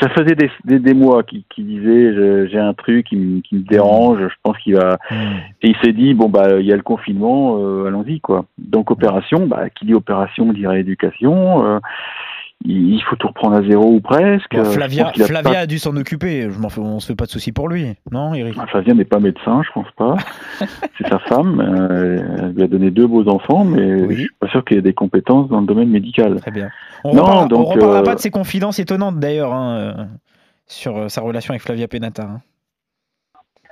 Ça 0.00 0.08
faisait 0.10 0.36
des, 0.36 0.48
des, 0.64 0.78
des 0.78 0.94
mois 0.94 1.24
qu'il 1.24 1.42
disait 1.66 2.46
j'ai 2.48 2.58
un 2.58 2.72
truc 2.72 3.06
qui 3.06 3.16
me, 3.16 3.40
qui 3.40 3.56
me 3.56 3.62
dérange. 3.62 4.20
Je 4.20 4.34
pense 4.44 4.56
qu'il 4.58 4.76
va. 4.76 4.96
Hmm. 5.10 5.38
Et 5.62 5.70
il 5.70 5.76
s'est 5.82 5.92
dit 5.92 6.14
bon 6.14 6.28
bah 6.28 6.60
il 6.60 6.66
y 6.66 6.72
a 6.72 6.76
le 6.76 6.82
confinement, 6.82 7.56
euh, 7.60 7.86
allons-y 7.88 8.20
quoi. 8.20 8.44
Donc 8.58 8.92
opération, 8.92 9.46
bah 9.48 9.68
qui 9.70 9.86
dit 9.86 9.94
opération 9.94 10.52
dit 10.52 10.68
rééducation. 10.68 11.66
euh, 11.66 11.78
il 12.64 13.00
faut 13.08 13.16
tout 13.16 13.28
reprendre 13.28 13.56
à 13.56 13.62
zéro 13.62 13.92
ou 13.92 14.00
presque. 14.00 14.54
Bon, 14.54 14.64
Flavia, 14.64 15.08
a 15.08 15.12
Flavia 15.12 15.50
pas- 15.52 15.58
a 15.60 15.66
dû 15.66 15.78
s'en 15.78 15.96
occuper. 15.96 16.48
Je 16.50 16.58
m'en 16.58 16.68
fais, 16.68 16.80
on 16.80 16.98
se 17.00 17.06
fait 17.06 17.14
pas 17.14 17.26
de 17.26 17.30
soucis 17.30 17.52
pour 17.52 17.68
lui, 17.68 17.94
non, 18.10 18.34
Eric 18.34 18.56
Ah, 18.60 18.66
Flavien 18.66 18.94
n'est 18.94 19.04
pas 19.04 19.20
médecin, 19.20 19.62
je 19.66 19.72
pense 19.72 19.90
pas. 19.96 20.16
C'est 20.98 21.08
sa 21.08 21.18
femme. 21.20 21.60
euh, 21.60 22.18
elle 22.40 22.52
lui 22.54 22.62
a 22.62 22.66
donné 22.66 22.90
deux 22.90 23.06
beaux 23.06 23.28
enfants, 23.28 23.64
mais 23.64 24.02
Oui. 24.02 24.14
je 24.16 24.20
suis 24.22 24.30
pas 24.40 24.48
sûr 24.48 24.64
qu'il 24.64 24.76
ait 24.78 24.82
des 24.82 24.92
compétences 24.94 25.48
dans 25.48 25.60
le 25.60 25.66
domaine 25.66 25.88
médical. 25.88 26.40
Très 26.40 26.50
bien. 26.50 26.68
On 27.04 27.14
Non, 27.14 27.22
reparlera, 27.22 27.44
on 27.44 27.46
donc, 27.48 27.68
reparlera 27.74 28.00
euh, 28.00 28.04
pas 28.04 28.14
de 28.16 28.20
ses 28.20 28.30
confidences 28.30 28.78
étonnantes 28.80 29.18
d'ailleurs 29.20 29.52
hein, 29.54 29.76
euh, 29.76 30.04
sur 30.66 31.10
sa 31.10 31.20
relation 31.20 31.52
avec 31.52 31.62
Flavia 31.62 31.86
Penata. 31.88 32.24
hein. 32.24 32.40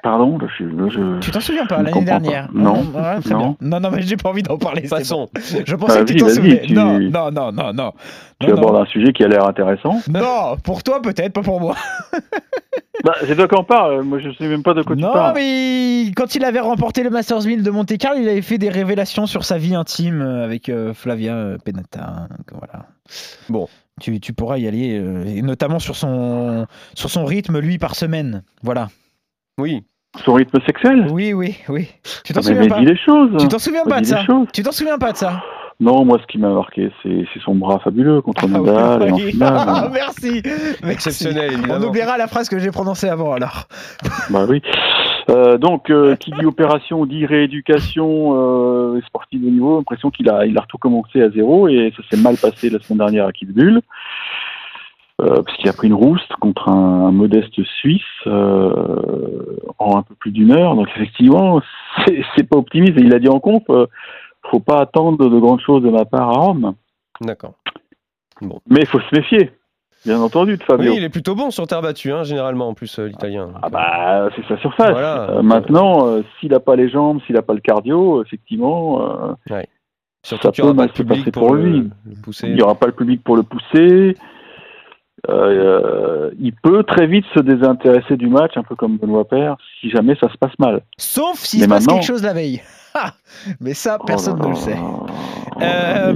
Pardon, 0.07 0.39
je, 0.57 0.65
je- 0.89 1.19
Tu 1.19 1.33
t'en 1.33 1.41
souviens 1.41 1.67
pas 1.67 1.79
l'année 1.79 1.91
pas. 1.91 2.01
dernière 2.01 2.49
Non. 2.55 2.85
Ouais, 2.95 3.21
très 3.21 3.35
Non. 3.35 3.39
bien. 3.39 3.57
non, 3.61 3.81
non, 3.81 3.91
mais 3.91 4.03
j'ai 4.03 4.17
pas 4.17 4.29
envie 4.29 4.45
d'en 4.45 4.57
parler. 4.57 4.83
Passons. 4.89 5.29
bon. 5.35 5.41
Je 5.67 5.75
pensais 5.75 5.99
Bah, 5.99 6.05
que 6.05 6.13
tu 6.13 6.17
t'en 6.19 6.29
souvenais. 6.29 6.61
tu- 6.63 6.75
Non, 6.75 7.01
non, 7.01 7.33
non, 7.33 7.51
non, 7.51 7.73
non. 7.73 7.93
tu 8.39 8.47
Non, 8.47 8.53
non. 8.55 8.59
abordes 8.63 8.77
un 8.77 8.87
sujet 8.87 9.13
qui 9.13 9.25
a 9.25 9.29
l'air 9.29 9.45
intéressant. 9.49 10.01
Non, 10.09 10.57
pour 10.63 10.85
toi 10.85 11.03
peut-être, 11.03 11.33
pas 11.33 11.43
pour 11.43 11.61
moi. 11.61 11.75
Bah, 13.05 13.13
c'est 13.25 13.37
toi 13.37 13.47
qui 13.47 13.55
en 13.55 13.63
parle. 13.63 14.03
Moi, 14.03 14.19
je 14.21 14.31
sais 14.33 14.49
même 14.49 14.63
pas 14.63 14.73
de 14.75 14.83
quoi 14.83 14.97
tu 14.97 15.03
Non, 15.03 15.13
parles. 15.13 15.35
mais 15.37 16.11
quand 16.17 16.35
il 16.35 16.45
avait 16.45 16.61
remporté 16.61 17.03
le 17.03 17.11
Masters 17.11 17.45
1000 17.45 17.63
de 17.63 17.71
Monte 17.71 17.97
Carlo, 17.99 18.19
il 18.21 18.29
avait 18.29 18.43
fait 18.43 18.57
des 18.59 18.71
révélations 18.71 19.27
sur 19.27 19.45
sa 19.45 19.59
vie 19.59 19.75
intime 19.75 20.23
euh, 20.23 20.45
avec 20.45 20.69
euh, 20.71 20.95
Flavia 20.95 21.35
euh, 21.35 21.59
Penata. 21.63 22.27
donc 22.31 22.59
voilà. 22.59 22.87
Bon. 23.51 23.69
Tu, 24.01 24.19
tu 24.19 24.33
pourras 24.33 24.57
y 24.59 24.67
aller, 24.67 24.99
euh, 24.99 25.25
et 25.27 25.43
notamment 25.43 25.79
sur 25.79 25.95
son, 25.95 26.67
sur 26.95 27.11
son 27.11 27.25
rythme, 27.27 27.59
lui, 27.61 27.79
par 27.79 27.95
semaine. 27.95 28.43
Voilà. 28.63 28.89
Oui. 29.59 29.85
Son 30.25 30.35
rythme 30.35 30.59
sexuel? 30.67 31.07
Oui, 31.11 31.33
oui, 31.33 31.57
oui. 31.69 31.89
Tu 32.25 32.33
t'en 32.33 32.41
Ah, 32.41 32.43
mais, 32.49 32.55
souviens 32.55 32.61
mais 32.63 32.69
pas 32.69 32.79
dis 32.81 32.87
les 32.87 32.97
choses. 32.97 33.31
Tu 33.39 33.49
t'en 33.49 33.59
souviens 33.59 33.85
pas 33.85 34.01
de 34.01 34.07
ça. 34.07 34.23
Tu 34.53 34.63
t'en 34.63 34.73
souviens 34.73 34.99
pas 34.99 35.13
de 35.13 35.17
ça? 35.17 35.43
Non, 35.79 36.07
moi, 36.07 36.19
ce 36.23 36.27
qui 36.27 36.39
m'a 36.39 36.49
marqué, 36.49 36.91
c'est 37.03 37.27
son 37.45 37.55
bras 37.55 37.79
fabuleux 37.81 38.23
contre 38.23 38.45
Ah 38.45 38.59
oui, 38.59 38.67
Nadal 38.71 39.09
et 39.09 39.13
en 39.13 39.17
oui. 39.17 39.31
finale. 39.33 39.55
Ah, 39.69 39.91
Merci. 39.93 40.43
Exceptionnel, 40.89 41.53
On 41.69 41.83
oubliera 41.83 42.17
la 42.17 42.27
phrase 42.29 42.49
que 42.49 42.59
j'ai 42.59 42.71
prononcée 42.71 43.09
avant 43.09 43.35
alors. 43.35 43.65
Bah 44.31 44.47
oui. 44.49 44.63
Euh, 45.29 45.59
donc, 45.59 45.91
euh, 45.91 46.15
qui 46.17 46.31
dit 46.31 46.47
opération 46.47 47.05
dit 47.05 47.27
rééducation 47.27 48.33
euh, 48.37 49.01
sportive 49.07 49.45
de 49.45 49.51
niveau. 49.51 49.77
L'impression 49.79 50.11
qu'il 50.11 50.31
a, 50.31 50.47
il 50.47 50.57
a 50.57 50.65
tout 50.69 50.79
commencé 50.79 51.21
à 51.21 51.31
zéro 51.31 51.69
et 51.69 51.93
ça 51.97 52.03
s'est 52.09 52.23
mal 52.23 52.37
passé 52.37 52.71
la 52.71 52.79
semaine 52.81 52.99
dernière 52.99 53.27
à 53.27 53.33
Kitzbühel. 53.33 53.81
Euh, 55.23 55.43
parce 55.43 55.57
qu'il 55.57 55.69
a 55.71 55.73
pris 55.73 55.87
une 55.87 55.95
rouste 55.95 56.31
contre 56.41 56.69
un, 56.69 57.07
un 57.07 57.11
modeste 57.11 57.63
Suisse 57.81 58.03
euh, 58.27 59.57
en 59.79 59.97
un 59.97 60.03
peu 60.03 60.15
plus 60.15 60.31
d'une 60.31 60.53
heure. 60.53 60.75
Donc 60.75 60.89
effectivement, 60.95 61.63
c'est 62.37 62.43
pas 62.47 62.59
optimiste. 62.59 62.99
Et 62.99 63.03
il 63.03 63.15
a 63.15 63.19
dit 63.19 63.29
en 63.29 63.41
conf, 63.41 63.63
euh, 63.71 63.87
faut 64.51 64.61
pas 64.61 64.81
attendre 64.81 65.27
de 65.27 65.39
grandes 65.39 65.63
choses 65.63 65.83
de 65.83 65.89
ma 65.89 66.05
part 66.05 66.29
à 66.29 66.33
Rome. 66.35 66.75
D'accord. 67.23 67.55
Mais 68.43 68.81
il 68.81 68.87
faut 68.87 69.01
se 69.01 69.15
méfier, 69.17 69.53
bien 70.05 70.21
entendu, 70.21 70.59
de 70.59 70.63
Fabio. 70.63 70.91
Oui, 70.91 70.99
il 70.99 71.05
est 71.05 71.09
plutôt 71.09 71.35
bon 71.35 71.51
sur 71.51 71.67
terre 71.67 71.81
battue, 71.81 72.13
hein, 72.13 72.23
généralement, 72.23 72.69
en 72.69 72.75
plus, 72.75 72.99
euh, 72.99 73.07
l'italien. 73.07 73.55
Ah 73.63 73.71
bah 73.71 74.29
c'est 74.37 74.47
sa 74.47 74.61
surface. 74.61 74.91
Voilà. 74.91 75.41
Maintenant, 75.43 76.23
s'il 76.39 76.51
n'a 76.51 76.61
pas 76.61 76.77
les 76.77 76.91
jambes, 76.91 77.21
s'il 77.27 77.37
n'a 77.37 77.43
pas 77.43 77.55
le 77.55 77.61
cardio, 77.61 78.23
effectivement, 78.23 79.01
euh, 79.51 79.63
Surtout 80.23 80.53
ça 80.53 80.63
peut 80.63 80.73
mal 80.73 80.91
se 80.93 81.03
passer 81.05 81.31
pour, 81.31 81.47
pour 81.47 81.55
le, 81.55 81.63
lui. 81.63 81.91
le 82.05 82.21
pousser. 82.21 82.49
il 82.49 82.57
n'y 82.57 82.63
aura 82.63 82.75
pas 82.75 82.87
le 82.87 82.93
public 82.93 83.23
pour 83.23 83.37
le 83.37 83.45
pousser. 83.45 84.17
Euh, 85.29 86.31
il 86.39 86.53
peut 86.53 86.83
très 86.85 87.07
vite 87.07 87.25
se 87.35 87.41
désintéresser 87.41 88.17
du 88.17 88.29
match, 88.29 88.53
un 88.57 88.63
peu 88.63 88.75
comme 88.77 88.97
Benoît 88.99 89.27
Père, 89.27 89.57
si 89.81 89.91
jamais 89.91 90.15
ça 90.21 90.29
se 90.31 90.37
passe 90.39 90.57
mal. 90.59 90.83
Sauf 90.99 91.39
s'il 91.39 91.63
se 91.63 91.69
passe 91.69 91.87
quelque 91.87 92.05
chose 92.05 92.23
la 92.23 92.33
veille. 92.33 92.61
Ah 92.99 93.13
Mais 93.61 93.75
ça, 93.75 93.99
personne 94.07 94.39
Oh 94.41 94.43
ne 94.43 94.43
là 94.45 94.49
le 94.49 94.55
sait. 94.57 94.71
là. 95.61 95.61
Euh. 95.61 96.15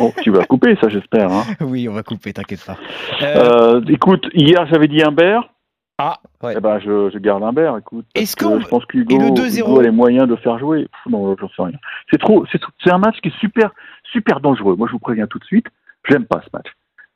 Oh, 0.00 0.10
tu 0.22 0.30
vas 0.30 0.46
couper 0.46 0.74
ça, 0.80 0.88
j'espère. 0.88 1.30
hein. 1.30 1.42
Oui, 1.60 1.86
on 1.86 1.92
va 1.92 2.02
couper, 2.02 2.32
t'inquiète 2.32 2.64
pas. 2.64 2.78
Euh, 3.22 3.82
écoute, 3.88 4.26
hier 4.32 4.66
j'avais 4.70 4.88
dit 4.88 5.02
Humbert. 5.02 5.50
Ah, 5.98 6.16
ouais. 6.42 6.54
Eh 6.56 6.60
ben, 6.60 6.78
je, 6.78 7.10
je 7.12 7.18
garde 7.18 7.42
Humbert, 7.42 7.76
écoute. 7.76 8.06
Est-ce 8.14 8.36
que 8.36 8.58
Je 8.58 8.66
pense 8.68 8.86
qu'Hugo 8.86 9.14
et 9.14 9.18
le 9.18 9.26
2-0? 9.32 9.58
Hugo 9.58 9.80
a 9.80 9.82
les 9.82 9.90
moyens 9.90 10.26
de 10.26 10.36
faire 10.36 10.58
jouer. 10.58 10.84
Pff, 10.84 11.12
non, 11.12 11.36
j'en 11.38 11.48
sais 11.48 11.62
rien. 11.62 11.78
C'est 12.10 12.18
trop, 12.18 12.46
c'est 12.50 12.58
trop- 12.58 12.72
c'est 12.82 12.90
un 12.90 12.96
match 12.98 13.16
qui 13.22 13.28
est 13.28 13.38
super, 13.38 13.70
super 14.10 14.40
dangereux. 14.40 14.76
Moi, 14.76 14.86
je 14.88 14.92
vous 14.92 14.98
préviens 14.98 15.26
tout 15.26 15.38
de 15.38 15.44
suite. 15.44 15.66
J'aime 16.08 16.24
pas 16.24 16.40
ce 16.42 16.48
match. 16.54 16.68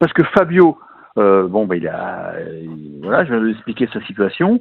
Parce 0.05 0.13
que 0.13 0.23
Fabio, 0.25 0.77
euh, 1.17 1.47
bon, 1.49 1.65
ben, 1.65 1.77
il 1.77 1.89
a, 1.89 2.35
il- 2.63 3.01
voilà, 3.03 3.25
je 3.25 3.31
viens 3.31 3.41
de 3.41 3.47
lui 3.47 3.53
expliquer 3.53 3.89
sa 3.91 4.03
situation. 4.03 4.61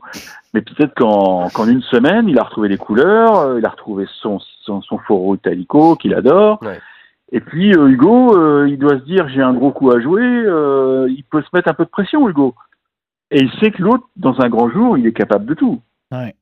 Mais 0.53 0.62
peut-être 0.62 0.93
qu'en, 0.95 1.50
une 1.67 1.81
semaine, 1.81 2.29
il 2.29 2.39
a 2.39 2.43
retrouvé 2.43 2.69
des 2.69 2.77
couleurs, 2.77 3.39
euh, 3.39 3.59
il 3.59 3.65
a 3.65 3.69
retrouvé 3.69 4.05
son, 4.21 4.39
son, 4.62 4.81
son 4.81 4.97
foro 5.00 5.35
italico 5.35 5.97
qu'il 5.97 6.13
adore. 6.15 6.59
Ouais. 6.63 6.79
Et 7.33 7.41
puis, 7.41 7.73
euh, 7.75 7.88
Hugo, 7.89 8.38
euh, 8.38 8.69
il 8.69 8.77
doit 8.79 8.97
se 9.00 9.03
dire, 9.03 9.27
j'ai 9.27 9.41
un 9.41 9.53
gros 9.53 9.71
coup 9.71 9.91
à 9.91 10.00
jouer, 10.00 10.23
euh, 10.23 11.07
il 11.09 11.25
peut 11.25 11.41
se 11.41 11.50
mettre 11.51 11.67
un 11.69 11.73
peu 11.73 11.83
de 11.83 11.89
pression, 11.89 12.29
Hugo. 12.29 12.55
Et 13.29 13.41
il 13.41 13.51
sait 13.59 13.71
que 13.71 13.81
l'autre, 13.81 14.05
dans 14.15 14.39
un 14.39 14.47
grand 14.47 14.69
jour, 14.69 14.97
il 14.97 15.05
est 15.05 15.12
capable 15.13 15.45
de 15.45 15.55
tout. 15.55 15.81
Ouais. 16.13 16.33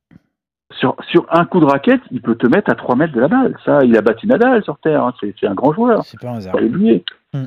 Sur, 0.73 0.95
sur 1.09 1.25
un 1.31 1.45
coup 1.45 1.59
de 1.59 1.65
raquette, 1.65 2.01
il 2.11 2.21
peut 2.21 2.35
te 2.35 2.45
mettre 2.47 2.69
à 2.71 2.75
3 2.75 2.95
mètres 2.95 3.13
de 3.13 3.19
la 3.19 3.27
balle. 3.27 3.57
Ça, 3.65 3.83
il 3.83 3.97
a 3.97 4.01
battu 4.01 4.27
Nadal 4.27 4.63
sur 4.63 4.77
Terre. 4.77 5.03
hein. 5.05 5.13
C'est, 5.19 5.47
un 5.47 5.55
grand 5.55 5.73
joueur. 5.73 6.03
c'est 6.03 6.19
pas 6.19 6.29
un 6.29 6.35
hasard. 6.37 6.51
Faut 6.51 6.57
pas 6.59 6.63
l'oublier. 6.63 7.03
Hmm. 7.33 7.45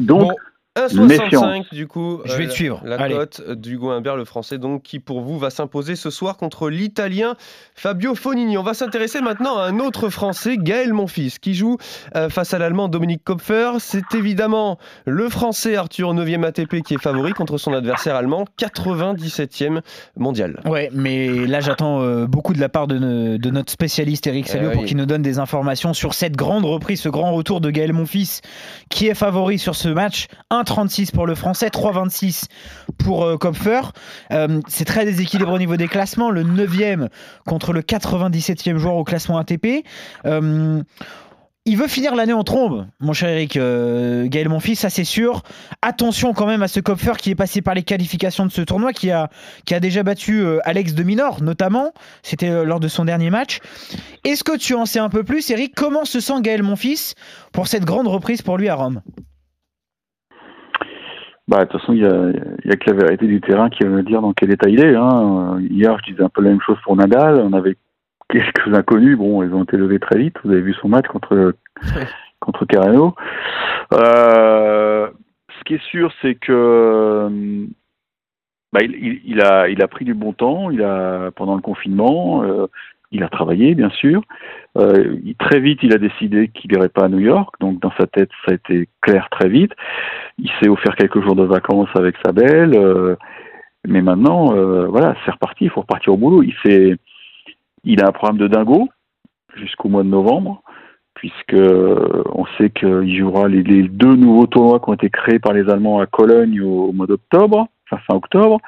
Donc, 0.00 0.20
Bon, 0.22 0.34
1,65 0.76 1.72
du 1.74 1.86
coup. 1.86 2.20
Je 2.24 2.32
vais 2.36 2.44
te 2.44 2.48
la- 2.48 2.54
suivre. 2.54 2.80
La 2.84 3.08
cote 3.08 3.42
d'Hugo 3.50 3.90
Humbert, 3.90 4.16
le 4.16 4.24
français, 4.24 4.58
donc, 4.58 4.82
qui 4.82 4.98
pour 5.00 5.20
vous 5.20 5.38
va 5.38 5.50
s'imposer 5.50 5.96
ce 5.96 6.10
soir 6.10 6.36
contre 6.36 6.68
l'Italien 6.68 7.34
Fabio 7.74 8.14
Fonini. 8.14 8.58
On 8.58 8.62
va 8.62 8.74
s'intéresser 8.74 9.20
maintenant 9.20 9.58
à 9.58 9.64
un 9.64 9.78
autre 9.80 10.08
français, 10.08 10.56
Gaël 10.58 10.92
Monfils, 10.92 11.38
qui 11.40 11.54
joue 11.54 11.78
euh, 12.14 12.28
face 12.28 12.54
à 12.54 12.58
l'Allemand 12.58 12.88
Dominique 12.88 13.22
Kopfer. 13.24 13.72
C'est 13.78 14.14
évidemment 14.14 14.78
le 15.06 15.28
français 15.28 15.76
Arthur 15.76 16.12
9e 16.14 16.44
ATP 16.44 16.82
qui 16.82 16.94
est 16.94 17.02
favori 17.02 17.32
contre 17.32 17.58
son 17.58 17.72
adversaire 17.72 18.14
allemand, 18.16 18.44
97e 18.58 19.80
mondial. 20.16 20.60
Ouais, 20.66 20.90
mais 20.92 21.46
là 21.46 21.60
j'attends 21.60 22.00
euh, 22.02 22.26
beaucoup 22.26 22.52
de 22.52 22.60
la 22.60 22.68
part 22.68 22.86
de, 22.86 22.98
ne- 22.98 23.36
de 23.36 23.50
notre 23.50 23.72
spécialiste 23.72 24.26
Eric 24.26 24.48
Salio 24.48 24.68
Eh 24.70 24.72
pour 24.72 24.82
oui. 24.82 24.88
qu'il 24.88 24.96
nous 24.96 25.06
donne 25.06 25.22
des 25.22 25.38
informations 25.38 25.92
sur 25.94 26.14
cette 26.14 26.36
grande 26.36 26.64
reprise, 26.64 27.00
ce 27.00 27.08
grand 27.08 27.32
retour 27.32 27.60
de 27.60 27.70
Gaël 27.70 27.92
Monfils 27.92 28.40
qui 28.90 29.08
est 29.08 29.14
favori 29.14 29.58
sur 29.58 29.74
ce 29.74 29.88
match. 29.88 30.26
1,36 30.66 31.12
pour 31.12 31.26
le 31.26 31.34
français, 31.34 31.68
3,26 31.68 32.44
pour 32.98 33.24
euh, 33.24 33.36
Kopfer. 33.36 33.80
Euh, 34.32 34.60
c'est 34.68 34.84
très 34.84 35.04
déséquilibré 35.04 35.52
au 35.52 35.58
niveau 35.58 35.76
des 35.76 35.88
classements. 35.88 36.30
Le 36.30 36.42
9e 36.42 37.08
contre 37.46 37.72
le 37.72 37.82
97e 37.82 38.76
joueur 38.76 38.96
au 38.96 39.04
classement 39.04 39.38
ATP. 39.38 39.84
Euh, 40.26 40.82
il 41.68 41.76
veut 41.76 41.88
finir 41.88 42.14
l'année 42.14 42.32
en 42.32 42.44
trombe, 42.44 42.86
mon 43.00 43.12
cher 43.12 43.28
Eric. 43.28 43.56
Euh, 43.56 44.28
Gaël 44.28 44.48
Monfils, 44.48 44.76
ça 44.76 44.88
c'est 44.88 45.02
sûr. 45.02 45.42
Attention 45.82 46.32
quand 46.32 46.46
même 46.46 46.62
à 46.62 46.68
ce 46.68 46.78
Kopfer 46.78 47.14
qui 47.18 47.30
est 47.30 47.34
passé 47.34 47.60
par 47.60 47.74
les 47.74 47.82
qualifications 47.82 48.46
de 48.46 48.52
ce 48.52 48.62
tournoi, 48.62 48.92
qui 48.92 49.10
a, 49.10 49.30
qui 49.64 49.74
a 49.74 49.80
déjà 49.80 50.04
battu 50.04 50.44
Alex 50.62 50.94
de 50.94 51.02
Minor, 51.02 51.42
notamment. 51.42 51.92
C'était 52.22 52.64
lors 52.64 52.78
de 52.78 52.86
son 52.86 53.04
dernier 53.04 53.30
match. 53.30 53.58
Est-ce 54.22 54.44
que 54.44 54.56
tu 54.56 54.74
en 54.74 54.86
sais 54.86 55.00
un 55.00 55.08
peu 55.08 55.24
plus, 55.24 55.50
Eric? 55.50 55.74
Comment 55.74 56.04
se 56.04 56.20
sent 56.20 56.40
Gaël 56.40 56.62
Monfils 56.62 57.14
pour 57.52 57.66
cette 57.66 57.84
grande 57.84 58.06
reprise 58.06 58.42
pour 58.42 58.58
lui 58.58 58.68
à 58.68 58.76
Rome? 58.76 59.02
Bah, 61.48 61.64
de 61.64 61.70
toute 61.70 61.80
façon, 61.80 61.92
il 61.92 62.00
y 62.00 62.04
a, 62.06 62.30
y 62.64 62.70
a 62.72 62.76
que 62.76 62.90
la 62.90 62.96
vérité 62.96 63.26
du 63.26 63.40
terrain 63.40 63.70
qui 63.70 63.84
va 63.84 63.90
me 63.90 64.02
dire 64.02 64.20
dans 64.20 64.32
quel 64.32 64.50
état 64.50 64.68
il 64.68 64.80
est. 64.80 64.96
Hein. 64.96 65.58
Hier, 65.60 65.96
je 66.04 66.10
disais 66.12 66.24
un 66.24 66.28
peu 66.28 66.42
la 66.42 66.50
même 66.50 66.60
chose 66.60 66.78
pour 66.82 66.96
Nadal. 66.96 67.36
On 67.40 67.52
avait 67.52 67.76
quelques 68.28 68.66
inconnus. 68.74 69.16
Bon, 69.16 69.42
ils 69.44 69.54
ont 69.54 69.62
été 69.62 69.76
levés 69.76 70.00
très 70.00 70.18
vite. 70.18 70.34
Vous 70.42 70.50
avez 70.50 70.60
vu 70.60 70.74
son 70.74 70.88
match 70.88 71.06
contre 71.06 71.54
contre 72.40 72.64
Carreno. 72.66 73.14
Euh, 73.94 75.08
ce 75.58 75.64
qui 75.64 75.74
est 75.74 75.82
sûr, 75.90 76.12
c'est 76.20 76.34
que 76.34 77.28
bah, 78.72 78.80
il, 78.82 78.92
il- 78.96 79.20
il 79.24 79.40
a 79.40 79.68
il 79.68 79.80
a 79.82 79.88
pris 79.88 80.04
du 80.04 80.14
bon 80.14 80.32
temps. 80.32 80.70
Il 80.70 80.82
a 80.82 81.30
pendant 81.30 81.54
le 81.54 81.62
confinement. 81.62 82.42
euh, 82.42 82.66
il 83.12 83.22
a 83.22 83.28
travaillé, 83.28 83.74
bien 83.74 83.90
sûr. 83.90 84.22
Euh, 84.76 85.16
très 85.38 85.60
vite, 85.60 85.78
il 85.82 85.94
a 85.94 85.98
décidé 85.98 86.48
qu'il 86.48 86.72
irait 86.72 86.88
pas 86.88 87.04
à 87.04 87.08
New 87.08 87.20
York. 87.20 87.54
Donc, 87.60 87.80
dans 87.80 87.92
sa 87.98 88.06
tête, 88.06 88.30
ça 88.44 88.52
a 88.52 88.54
été 88.54 88.88
clair 89.00 89.28
très 89.30 89.48
vite. 89.48 89.72
Il 90.38 90.50
s'est 90.60 90.68
offert 90.68 90.96
quelques 90.96 91.22
jours 91.22 91.36
de 91.36 91.44
vacances 91.44 91.88
avec 91.94 92.16
sa 92.24 92.32
belle. 92.32 92.74
euh, 92.74 93.16
mais 93.86 94.02
maintenant, 94.02 94.54
euh, 94.56 94.86
voilà, 94.86 95.14
c'est 95.24 95.30
reparti. 95.30 95.64
Il 95.64 95.70
faut 95.70 95.82
repartir 95.82 96.12
au 96.12 96.16
boulot. 96.16 96.42
Il 96.42 96.98
il 97.84 98.02
a 98.02 98.08
un 98.08 98.12
programme 98.12 98.38
de 98.38 98.48
dingo 98.48 98.88
jusqu'au 99.54 99.88
mois 99.88 100.02
de 100.02 100.08
novembre, 100.08 100.62
puisque 101.14 101.54
on 101.54 102.44
sait 102.58 102.70
qu'il 102.70 103.16
jouera 103.16 103.46
les, 103.46 103.62
les 103.62 103.84
deux 103.84 104.16
nouveaux 104.16 104.48
tournois 104.48 104.80
qui 104.80 104.90
ont 104.90 104.94
été 104.94 105.08
créés 105.08 105.38
par 105.38 105.52
les 105.52 105.70
Allemands 105.70 106.00
à 106.00 106.06
Cologne 106.06 106.60
au, 106.60 106.92
mois 106.92 107.06
d'octobre, 107.06 107.68
fin 107.88 107.98
octobre. 108.08 108.58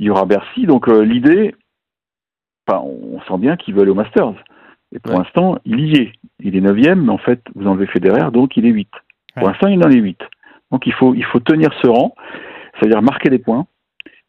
Il 0.00 0.06
y 0.06 0.10
aura 0.10 0.24
Bercy. 0.24 0.64
Donc 0.64 0.88
l'idée, 0.88 1.54
enfin, 2.68 2.80
on 2.84 3.20
sent 3.22 3.38
bien 3.40 3.56
qu'ils 3.56 3.74
veulent 3.74 3.88
au 3.90 3.94
Masters. 3.94 4.34
Et 4.94 4.98
pour 4.98 5.12
Ouais. 5.12 5.18
l'instant, 5.18 5.58
il 5.64 5.80
y 5.80 6.00
est. 6.00 6.12
Il 6.40 6.56
est 6.56 6.60
neuvième, 6.60 7.04
mais 7.04 7.12
en 7.12 7.18
fait, 7.18 7.42
vous 7.54 7.66
enlevez 7.66 7.86
Federer, 7.86 8.30
donc 8.30 8.56
il 8.56 8.64
est 8.66 8.70
8. 8.70 8.88
Pour 9.36 9.48
l'instant, 9.48 9.68
il 9.68 9.74
est 9.74 9.82
dans 9.82 9.88
les 9.88 10.00
8. 10.00 10.18
Donc 10.70 10.86
il 10.86 10.92
faut, 10.92 11.14
il 11.14 11.24
faut 11.24 11.40
tenir 11.40 11.70
ce 11.82 11.88
rang, 11.88 12.14
c'est-à-dire 12.78 13.02
marquer 13.02 13.28
des 13.30 13.38
points, 13.38 13.66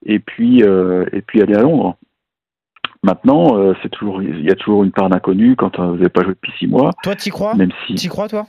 et 0.06 0.20
puis, 0.20 0.64
euh, 0.64 1.06
et 1.12 1.22
puis 1.22 1.42
aller 1.42 1.56
à 1.56 1.62
Londres. 1.62 1.96
Maintenant, 3.04 3.58
euh, 3.58 3.74
c'est 3.82 3.90
toujours, 3.90 4.22
il 4.22 4.42
y 4.44 4.52
a 4.52 4.56
toujours 4.56 4.84
une 4.84 4.92
part 4.92 5.10
d'inconnu 5.10 5.56
quand 5.56 5.80
euh, 5.80 5.88
vous 5.88 5.96
n'avez 5.98 6.10
pas 6.10 6.22
joué 6.24 6.34
depuis 6.34 6.52
six 6.60 6.68
mois, 6.68 6.92
Toi, 7.04 7.16
t'y 7.16 7.30
crois? 7.30 7.56
Même 7.56 7.72
si. 7.88 7.96
T'y 7.96 8.08
crois, 8.10 8.28
toi? 8.28 8.46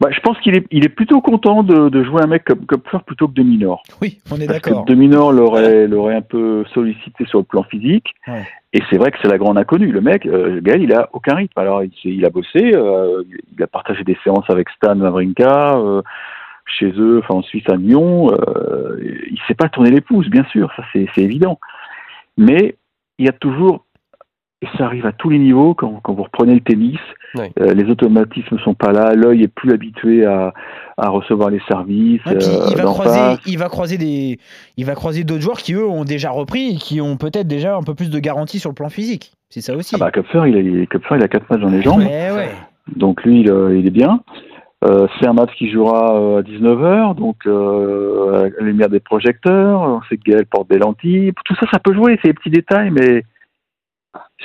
Bah, 0.00 0.08
je 0.10 0.20
pense 0.20 0.38
qu'il 0.40 0.56
est, 0.56 0.66
il 0.70 0.84
est 0.84 0.88
plutôt 0.88 1.20
content 1.20 1.62
de, 1.62 1.88
de 1.88 2.04
jouer 2.04 2.22
un 2.22 2.26
mec 2.26 2.44
comme 2.44 2.66
Kopfer 2.66 2.98
plutôt 3.06 3.28
que 3.28 3.34
de 3.34 3.42
Minor. 3.42 3.82
Oui, 4.02 4.18
on 4.32 4.40
est 4.40 4.46
d'accord. 4.46 4.84
de 4.84 4.94
Minor 4.94 5.32
l'aurait, 5.32 5.86
l'aurait 5.86 6.16
un 6.16 6.22
peu 6.22 6.64
sollicité 6.74 7.24
sur 7.26 7.38
le 7.38 7.44
plan 7.44 7.62
physique. 7.62 8.12
Ouais. 8.26 8.44
Et 8.72 8.82
c'est 8.90 8.96
vrai 8.96 9.12
que 9.12 9.18
c'est 9.22 9.28
la 9.28 9.38
grande 9.38 9.56
inconnue. 9.56 9.92
Le 9.92 10.00
mec, 10.00 10.26
euh, 10.26 10.60
Gaël, 10.60 10.82
il 10.82 10.92
a 10.92 11.08
aucun 11.12 11.36
rythme. 11.36 11.58
Alors, 11.60 11.84
il, 11.84 11.92
il 12.04 12.24
a 12.26 12.30
bossé, 12.30 12.72
euh, 12.74 13.22
il 13.56 13.62
a 13.62 13.68
partagé 13.68 14.02
des 14.02 14.18
séances 14.24 14.50
avec 14.50 14.68
Stan 14.70 14.98
Wawrinka, 14.98 15.76
euh, 15.76 16.02
chez 16.66 16.92
eux, 16.98 17.20
enfin 17.22 17.34
en 17.34 17.42
Suisse 17.42 17.68
à 17.68 17.76
Lyon. 17.76 18.32
Euh, 18.32 18.98
il 19.30 19.38
sait 19.46 19.54
pas 19.54 19.68
tourner 19.68 19.90
les 19.90 20.00
pouces, 20.00 20.28
bien 20.28 20.44
sûr, 20.46 20.72
ça 20.76 20.82
c'est, 20.92 21.06
c'est 21.14 21.22
évident. 21.22 21.60
Mais 22.36 22.74
il 23.18 23.26
y 23.26 23.28
a 23.28 23.32
toujours, 23.32 23.84
et 24.64 24.78
ça 24.78 24.86
arrive 24.86 25.04
à 25.06 25.12
tous 25.12 25.28
les 25.28 25.38
niveaux, 25.38 25.74
quand, 25.74 26.00
quand 26.02 26.14
vous 26.14 26.22
reprenez 26.22 26.54
le 26.54 26.60
tennis, 26.60 26.98
euh, 27.36 27.74
les 27.74 27.84
automatismes 27.90 28.58
sont 28.60 28.74
pas 28.74 28.92
là, 28.92 29.14
l'œil 29.14 29.42
est 29.42 29.48
plus 29.48 29.72
habitué 29.72 30.24
à, 30.24 30.54
à 30.96 31.08
recevoir 31.08 31.50
les 31.50 31.60
services. 31.68 32.22
Puis 32.24 32.34
euh, 32.34 32.68
il, 32.70 32.76
va 32.76 32.84
croiser, 32.84 33.18
face. 33.18 33.40
il 33.46 33.58
va 33.58 33.68
croiser 33.68 33.98
des, 33.98 34.38
il 34.76 34.84
va 34.84 34.94
croiser 34.94 35.24
d'autres 35.24 35.42
joueurs 35.42 35.58
qui 35.58 35.74
eux 35.74 35.86
ont 35.86 36.04
déjà 36.04 36.30
repris 36.30 36.74
et 36.74 36.76
qui 36.76 37.00
ont 37.00 37.16
peut-être 37.16 37.48
déjà 37.48 37.76
un 37.76 37.82
peu 37.82 37.94
plus 37.94 38.10
de 38.10 38.18
garantie 38.18 38.58
sur 38.58 38.70
le 38.70 38.74
plan 38.74 38.88
physique. 38.88 39.32
C'est 39.50 39.60
ça 39.60 39.76
aussi. 39.76 39.96
Ah 39.96 39.98
bah, 39.98 40.10
Kupfer, 40.10 40.42
il 40.46 40.82
a, 40.82 40.86
Kupfer, 40.86 41.16
il 41.16 41.22
a 41.22 41.28
quatre 41.28 41.50
matchs 41.50 41.60
dans 41.60 41.70
les 41.70 41.82
jambes. 41.82 42.00
ouais, 42.00 42.30
ouais. 42.30 42.50
Donc 42.96 43.24
lui, 43.24 43.40
il, 43.40 43.50
euh, 43.50 43.76
il 43.76 43.86
est 43.86 43.90
bien. 43.90 44.20
Euh, 44.84 45.06
c'est 45.18 45.26
un 45.26 45.32
match 45.32 45.50
qui 45.56 45.70
jouera 45.70 46.38
à 46.38 46.42
19h, 46.42 47.14
donc 47.14 47.36
euh, 47.46 48.44
à 48.44 48.60
la 48.60 48.66
lumière 48.66 48.90
des 48.90 49.00
projecteurs. 49.00 49.80
On 49.80 50.02
sait 50.08 50.18
que 50.18 50.30
Gaël 50.30 50.44
porte 50.46 50.68
des 50.68 50.78
lentilles. 50.78 51.32
Tout 51.46 51.54
ça, 51.54 51.66
ça 51.72 51.78
peut 51.78 51.94
jouer, 51.94 52.18
c'est 52.22 52.28
des 52.28 52.34
petits 52.34 52.50
détails, 52.50 52.90
mais 52.90 53.24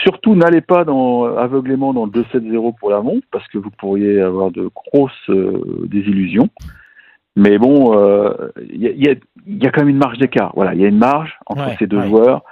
surtout 0.04 0.36
n'allez 0.36 0.62
pas 0.62 0.84
dans, 0.86 1.26
aveuglément 1.38 1.94
dans 1.94 2.06
le 2.06 2.12
2-7-0 2.12 2.76
pour 2.80 2.90
la 2.90 3.02
montre, 3.02 3.26
parce 3.32 3.48
que 3.50 3.58
vous 3.58 3.72
pourriez 3.72 4.20
avoir 4.22 4.52
de 4.52 4.70
grosses 4.74 5.12
euh, 5.30 5.62
désillusions. 5.88 6.50
Mais 7.36 7.58
bon, 7.58 7.98
euh, 7.98 8.34
il 8.70 8.82
y, 8.82 8.88
a, 8.88 8.92
il 8.92 9.06
y 9.06 9.10
a- 9.10 9.16
il 9.48 9.64
y 9.64 9.68
a 9.68 9.72
quand 9.72 9.82
même 9.82 9.90
une 9.90 9.98
marge 9.98 10.18
d'écart. 10.18 10.52
Voilà, 10.56 10.74
il 10.74 10.82
y 10.82 10.86
a 10.86 10.90
une 10.90 10.98
marge 10.98 11.38
entre 11.46 11.68
Ouais, 11.68 11.76
ces 11.80 11.88
deux 11.88 11.98
ouais. 12.00 12.08
joueurs. 12.08 12.44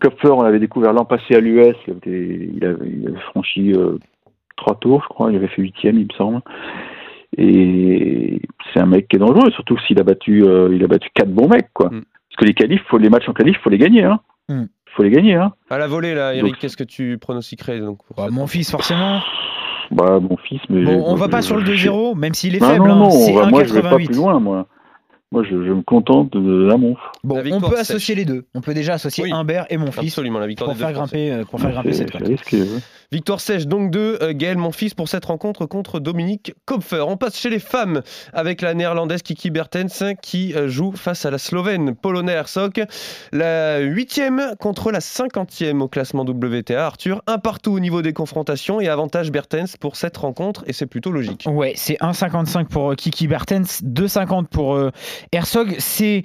Kupfer, 0.00 0.30
on 0.30 0.42
l'avait 0.42 0.58
découvert 0.58 0.92
l'an 0.92 1.04
passé 1.04 1.34
à 1.36 1.40
l'US, 1.40 1.76
il, 1.86 1.92
avait- 1.92 2.50
il 2.56 2.64
avait, 2.64 2.88
il 2.90 3.08
avait 3.08 3.20
franchi 3.30 3.72
euh, 3.72 3.98
trois 4.56 4.74
tours, 4.76 5.02
je 5.02 5.08
crois, 5.08 5.30
il 5.30 5.36
avait 5.36 5.46
fait 5.46 5.62
huitième, 5.62 5.98
il 5.98 6.06
me 6.06 6.14
semble. 6.16 6.40
Et 7.38 8.40
c'est 8.72 8.80
un 8.80 8.86
mec 8.86 9.08
qui 9.08 9.16
est 9.16 9.18
dangereux, 9.20 9.50
surtout 9.52 9.78
s'il 9.86 9.98
a 10.00 10.02
battu, 10.04 10.42
euh, 10.44 10.68
il 10.72 10.82
a 10.84 10.86
battu 10.88 11.08
quatre 11.14 11.32
bons 11.32 11.48
mecs, 11.48 11.72
quoi. 11.72 11.86
Mm. 11.88 12.02
Parce 12.28 12.36
que 12.38 12.44
les 12.44 12.54
qualifs, 12.54 12.82
faut 12.88 12.98
les 12.98 13.10
matchs 13.10 13.28
en 13.28 13.32
qualif, 13.32 13.56
faut 13.62 13.70
les 13.70 13.78
gagner, 13.78 14.04
hein. 14.04 14.20
Mm. 14.48 14.64
Faut 14.96 15.02
les 15.02 15.10
gagner, 15.10 15.34
hein. 15.34 15.52
À 15.70 15.78
la 15.78 15.86
volée, 15.86 16.14
là, 16.14 16.34
Eric, 16.34 16.58
qu'est-ce 16.58 16.76
que 16.76 16.84
tu 16.84 17.16
pronostiquerais 17.18 17.80
donc, 17.80 17.98
pour 18.06 18.16
Bah, 18.16 18.28
mon 18.30 18.46
fils, 18.46 18.70
forcément. 18.70 19.20
Bah, 19.90 20.20
mon 20.20 20.36
fils, 20.36 20.60
mais. 20.68 20.84
Bon, 20.84 21.02
on 21.06 21.14
va 21.14 21.26
je- 21.26 21.30
pas 21.30 21.42
sur 21.42 21.56
le 21.56 21.64
je- 21.64 21.88
2-0, 21.88 22.14
même 22.14 22.34
s'il 22.34 22.54
est 22.56 22.62
Ah 22.62 22.72
faible. 22.72 22.86
non, 22.88 22.94
hein. 22.94 22.98
non, 22.98 23.10
c'est 23.10 23.32
on 23.32 23.36
va- 23.40 23.46
moi 23.46 23.64
je 23.64 23.72
vais 23.74 23.82
pas 23.82 23.88
1,88. 23.90 24.06
plus 24.06 24.16
loin, 24.16 24.38
moi. 24.40 24.66
Moi, 25.32 25.42
je, 25.44 25.50
je 25.50 25.72
me 25.72 25.82
contente 25.82 26.30
de 26.36 26.66
la 26.66 26.76
montre. 26.76 27.10
Bon, 27.24 27.36
La 27.42 27.56
on 27.56 27.60
peut 27.60 27.70
sèche. 27.70 27.80
associer 27.80 28.14
les 28.14 28.24
deux. 28.24 28.44
On 28.54 28.60
peut 28.60 28.74
déjà 28.74 28.94
associer 28.94 29.24
Oui. 29.24 29.32
Humbert 29.32 29.66
et 29.70 29.78
mon 29.78 29.90
fils 29.90 30.12
Absolument, 30.12 30.38
la 30.38 30.46
victoire 30.46 30.70
pour 30.70 30.78
faire 30.78 30.92
grimper, 30.92 31.32
euh, 31.32 31.44
pour 31.44 31.58
faire 31.60 31.70
grimper 31.72 31.92
cette 31.94 32.14
risqué, 32.14 32.60
ouais. 32.62 32.68
Victoire 33.10 33.40
sèche 33.40 33.66
donc 33.66 33.90
de 33.90 34.18
euh, 34.22 34.32
Gaël 34.34 34.56
Monfils 34.56 34.94
pour 34.94 35.06
cette 35.08 35.26
rencontre 35.26 35.66
contre 35.66 36.00
Dominique 36.00 36.54
Kopfer. 36.64 37.04
On 37.06 37.16
passe 37.18 37.36
chez 37.38 37.50
les 37.50 37.58
femmes 37.58 38.00
avec 38.32 38.62
la 38.62 38.72
néerlandaise 38.72 39.22
Kiki 39.22 39.50
Bertens 39.50 40.14
qui 40.22 40.54
euh, 40.54 40.68
joue 40.68 40.92
face 40.92 41.26
à 41.26 41.30
la 41.30 41.36
slovène 41.38 41.94
Polona 41.94 42.32
Hersok. 42.32 42.80
La 43.32 43.80
huitième 43.80 44.54
contre 44.58 44.90
la 44.90 45.00
cinquantième 45.00 45.82
au 45.82 45.88
classement 45.88 46.22
WTA. 46.24 46.86
Arthur, 46.86 47.22
un 47.26 47.38
partout 47.38 47.72
au 47.72 47.80
niveau 47.80 48.00
des 48.02 48.12
confrontations 48.14 48.80
et 48.80 48.88
avantage 48.88 49.30
Bertens 49.30 49.76
pour 49.78 49.96
cette 49.96 50.16
rencontre 50.16 50.64
et 50.66 50.72
c'est 50.72 50.86
plutôt 50.86 51.10
logique. 51.10 51.44
Ouais, 51.50 51.72
c'est 51.76 51.98
1,55 52.00 52.66
pour 52.68 52.92
euh, 52.92 52.94
Kiki 52.94 53.28
Bertens, 53.28 53.82
2,50 53.84 54.46
pour 54.46 54.74
euh, 54.74 54.90
Herzog. 55.30 55.76
C'est 55.78 56.22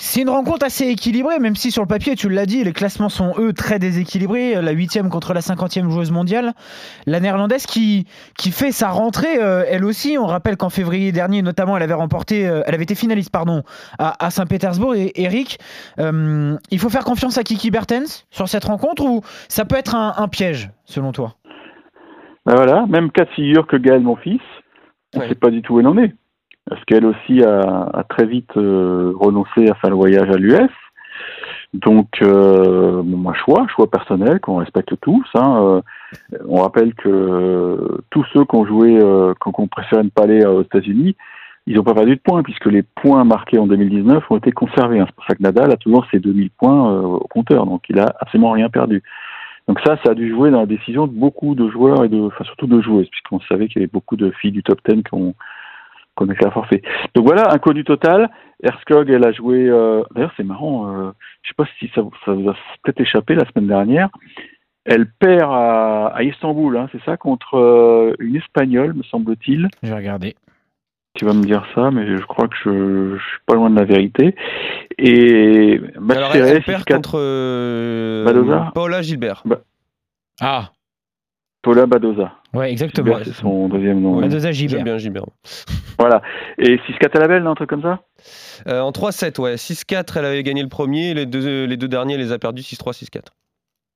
c'est 0.00 0.20
une 0.22 0.30
rencontre 0.30 0.64
assez 0.64 0.86
équilibrée, 0.86 1.40
même 1.40 1.56
si 1.56 1.72
sur 1.72 1.82
le 1.82 1.88
papier, 1.88 2.14
tu 2.14 2.28
l'as 2.28 2.46
dit, 2.46 2.62
les 2.62 2.72
classements 2.72 3.08
sont 3.08 3.34
eux 3.36 3.52
très 3.52 3.80
déséquilibrés. 3.80 4.54
La 4.62 4.70
huitième 4.70 5.10
contre 5.10 5.34
la 5.34 5.40
cinquantième 5.40 5.90
joueuse 5.90 6.12
mondiale. 6.12 6.52
La 7.06 7.18
néerlandaise 7.18 7.66
qui, 7.66 8.06
qui 8.38 8.52
fait 8.52 8.70
sa 8.70 8.90
rentrée, 8.90 9.42
euh, 9.42 9.64
elle 9.68 9.84
aussi. 9.84 10.16
On 10.16 10.26
rappelle 10.26 10.56
qu'en 10.56 10.70
février 10.70 11.10
dernier, 11.10 11.42
notamment, 11.42 11.76
elle 11.76 11.82
avait 11.82 11.94
remporté, 11.94 12.46
euh, 12.46 12.62
elle 12.64 12.74
avait 12.74 12.84
été 12.84 12.94
finaliste, 12.94 13.30
pardon, 13.32 13.64
à, 13.98 14.24
à 14.24 14.30
Saint-Pétersbourg. 14.30 14.94
Et 14.94 15.20
Eric, 15.20 15.58
euh, 15.98 16.56
il 16.70 16.78
faut 16.78 16.90
faire 16.90 17.02
confiance 17.04 17.36
à 17.36 17.42
Kiki 17.42 17.72
Bertens 17.72 18.24
sur 18.30 18.48
cette 18.48 18.66
rencontre 18.66 19.02
ou 19.04 19.22
ça 19.48 19.64
peut 19.64 19.74
être 19.76 19.96
un, 19.96 20.14
un 20.16 20.28
piège, 20.28 20.70
selon 20.84 21.10
toi? 21.10 21.34
Ben 22.46 22.54
voilà, 22.54 22.86
même 22.86 23.10
cas 23.10 23.24
de 23.24 23.30
figure 23.30 23.66
que 23.66 23.76
Gaël, 23.76 24.02
mon 24.02 24.14
fils. 24.14 24.40
On 25.14 25.18
ne 25.18 25.22
Ouais. 25.24 25.28
sait 25.30 25.34
pas 25.34 25.50
du 25.50 25.60
tout 25.60 25.74
où 25.74 25.80
elle 25.80 25.88
en 25.88 25.98
est. 25.98 26.14
Parce 26.68 26.84
qu'elle 26.84 27.06
aussi 27.06 27.42
a, 27.42 27.88
a 27.92 28.04
très 28.04 28.26
vite 28.26 28.56
euh, 28.56 29.12
renoncé 29.18 29.68
à 29.68 29.74
faire 29.74 29.90
le 29.90 29.96
voyage 29.96 30.28
à 30.30 30.36
l'US. 30.36 30.70
Donc, 31.74 32.08
euh, 32.22 33.02
bon, 33.04 33.32
choix, 33.34 33.66
choix 33.74 33.90
personnel 33.90 34.40
qu'on 34.40 34.56
respecte 34.56 34.94
tous. 35.00 35.26
Hein. 35.34 35.62
Euh, 35.62 35.80
on 36.46 36.62
rappelle 36.62 36.94
que 36.94 37.08
euh, 37.08 37.98
tous 38.10 38.24
ceux 38.32 38.44
qui 38.44 38.56
ont 38.56 38.64
joué, 38.64 38.98
euh, 38.98 39.34
qui 39.34 39.60
ont 39.60 39.68
préféré 39.68 40.02
ne 40.02 40.08
pas 40.08 40.22
aller 40.22 40.42
euh, 40.42 40.60
aux 40.60 40.62
États-Unis, 40.62 41.14
ils 41.66 41.76
n'ont 41.76 41.82
pas 41.84 41.94
perdu 41.94 42.16
de 42.16 42.20
points 42.20 42.42
puisque 42.42 42.66
les 42.66 42.82
points 42.82 43.24
marqués 43.24 43.58
en 43.58 43.66
2019 43.66 44.24
ont 44.30 44.36
été 44.38 44.52
conservés. 44.52 45.00
Hein. 45.00 45.04
C'est 45.08 45.14
pour 45.14 45.24
ça 45.26 45.34
que 45.34 45.42
Nadal 45.42 45.70
a 45.70 45.76
toujours 45.76 46.06
ses 46.10 46.18
2000 46.18 46.50
points 46.50 47.00
au 47.02 47.26
compteur, 47.28 47.66
donc 47.66 47.82
il 47.90 48.00
a 48.00 48.06
absolument 48.20 48.52
rien 48.52 48.70
perdu. 48.70 49.02
Donc 49.66 49.78
ça, 49.84 49.98
ça 50.02 50.12
a 50.12 50.14
dû 50.14 50.30
jouer 50.30 50.50
dans 50.50 50.60
la 50.60 50.66
décision 50.66 51.06
de 51.06 51.12
beaucoup 51.12 51.54
de 51.54 51.68
joueurs 51.68 52.02
et 52.04 52.08
de, 52.08 52.18
enfin 52.18 52.44
surtout 52.44 52.66
de 52.66 52.80
joueuses, 52.80 53.10
puisqu'on 53.10 53.40
savait 53.40 53.68
qu'il 53.68 53.82
y 53.82 53.84
avait 53.84 53.92
beaucoup 53.92 54.16
de 54.16 54.30
filles 54.30 54.52
du 54.52 54.62
top 54.62 54.80
10 54.88 55.02
qui 55.02 55.12
ont, 55.12 55.34
qu'on 56.18 56.28
a 56.28 56.34
fait 56.34 56.50
forfait. 56.50 56.82
Donc 57.14 57.24
voilà, 57.26 57.52
inconnu 57.52 57.84
total. 57.84 58.28
Erskog, 58.62 59.08
elle 59.08 59.24
a 59.24 59.32
joué. 59.32 59.68
Euh, 59.68 60.02
d'ailleurs, 60.14 60.32
c'est 60.36 60.44
marrant. 60.44 60.88
Euh, 60.92 61.10
je 61.42 61.48
sais 61.48 61.54
pas 61.56 61.66
si 61.78 61.88
ça, 61.94 62.02
ça 62.24 62.32
vous 62.32 62.48
a 62.50 62.54
peut-être 62.82 63.00
échappé 63.00 63.34
la 63.34 63.46
semaine 63.46 63.68
dernière. 63.68 64.08
Elle 64.84 65.06
perd 65.06 65.52
à, 65.52 66.06
à 66.08 66.22
Istanbul, 66.22 66.76
hein, 66.76 66.88
c'est 66.92 67.02
ça, 67.04 67.16
contre 67.16 67.56
euh, 67.56 68.14
une 68.18 68.36
Espagnole, 68.36 68.94
me 68.94 69.02
semble-t-il. 69.04 69.68
Je 69.82 69.88
vais 69.88 69.94
regarder. 69.96 70.34
Tu 71.14 71.24
vas 71.24 71.34
me 71.34 71.42
dire 71.42 71.64
ça, 71.74 71.90
mais 71.90 72.06
je 72.16 72.22
crois 72.24 72.48
que 72.48 72.56
je, 72.64 73.16
je 73.16 73.22
suis 73.22 73.38
pas 73.46 73.54
loin 73.54 73.70
de 73.70 73.76
la 73.78 73.84
vérité. 73.84 74.34
Et 74.98 75.80
match 76.00 76.16
Alors, 76.16 76.30
elle, 76.34 76.44
serré, 76.44 76.56
elle 76.56 76.62
perd 76.64 76.82
6-4. 76.82 76.94
contre 76.94 77.18
euh, 77.20 78.24
Badoza 78.24 78.70
Paula 78.74 79.02
Gilbert. 79.02 79.42
Ah, 80.40 80.70
Paula 81.62 81.86
Badoza. 81.86 82.37
Ouais, 82.54 82.70
exactement. 82.70 83.16
C'est 83.24 83.32
son 83.32 83.68
deuxième 83.68 84.00
nom. 84.00 84.20
La 84.20 84.28
Dosa 84.28 84.52
J'aime 84.52 84.82
bien 84.84 84.98
Gilbert. 84.98 85.24
Voilà. 85.98 86.22
Et 86.58 86.76
6-4 86.76 87.16
à 87.16 87.20
la 87.20 87.28
belle, 87.28 87.46
un 87.46 87.54
truc 87.54 87.68
comme 87.70 87.82
ça? 87.82 88.00
Euh, 88.68 88.80
en 88.80 88.90
3-7, 88.92 89.40
ouais. 89.40 89.54
6-4, 89.56 90.18
elle 90.18 90.24
avait 90.24 90.42
gagné 90.42 90.62
le 90.62 90.68
premier. 90.68 91.14
Les 91.14 91.26
deux, 91.26 91.64
les 91.64 91.76
deux 91.76 91.88
derniers, 91.88 92.14
elle 92.14 92.20
les 92.20 92.32
a 92.32 92.38
perdus 92.38 92.62
6-3, 92.62 92.92
6-4. 92.92 93.22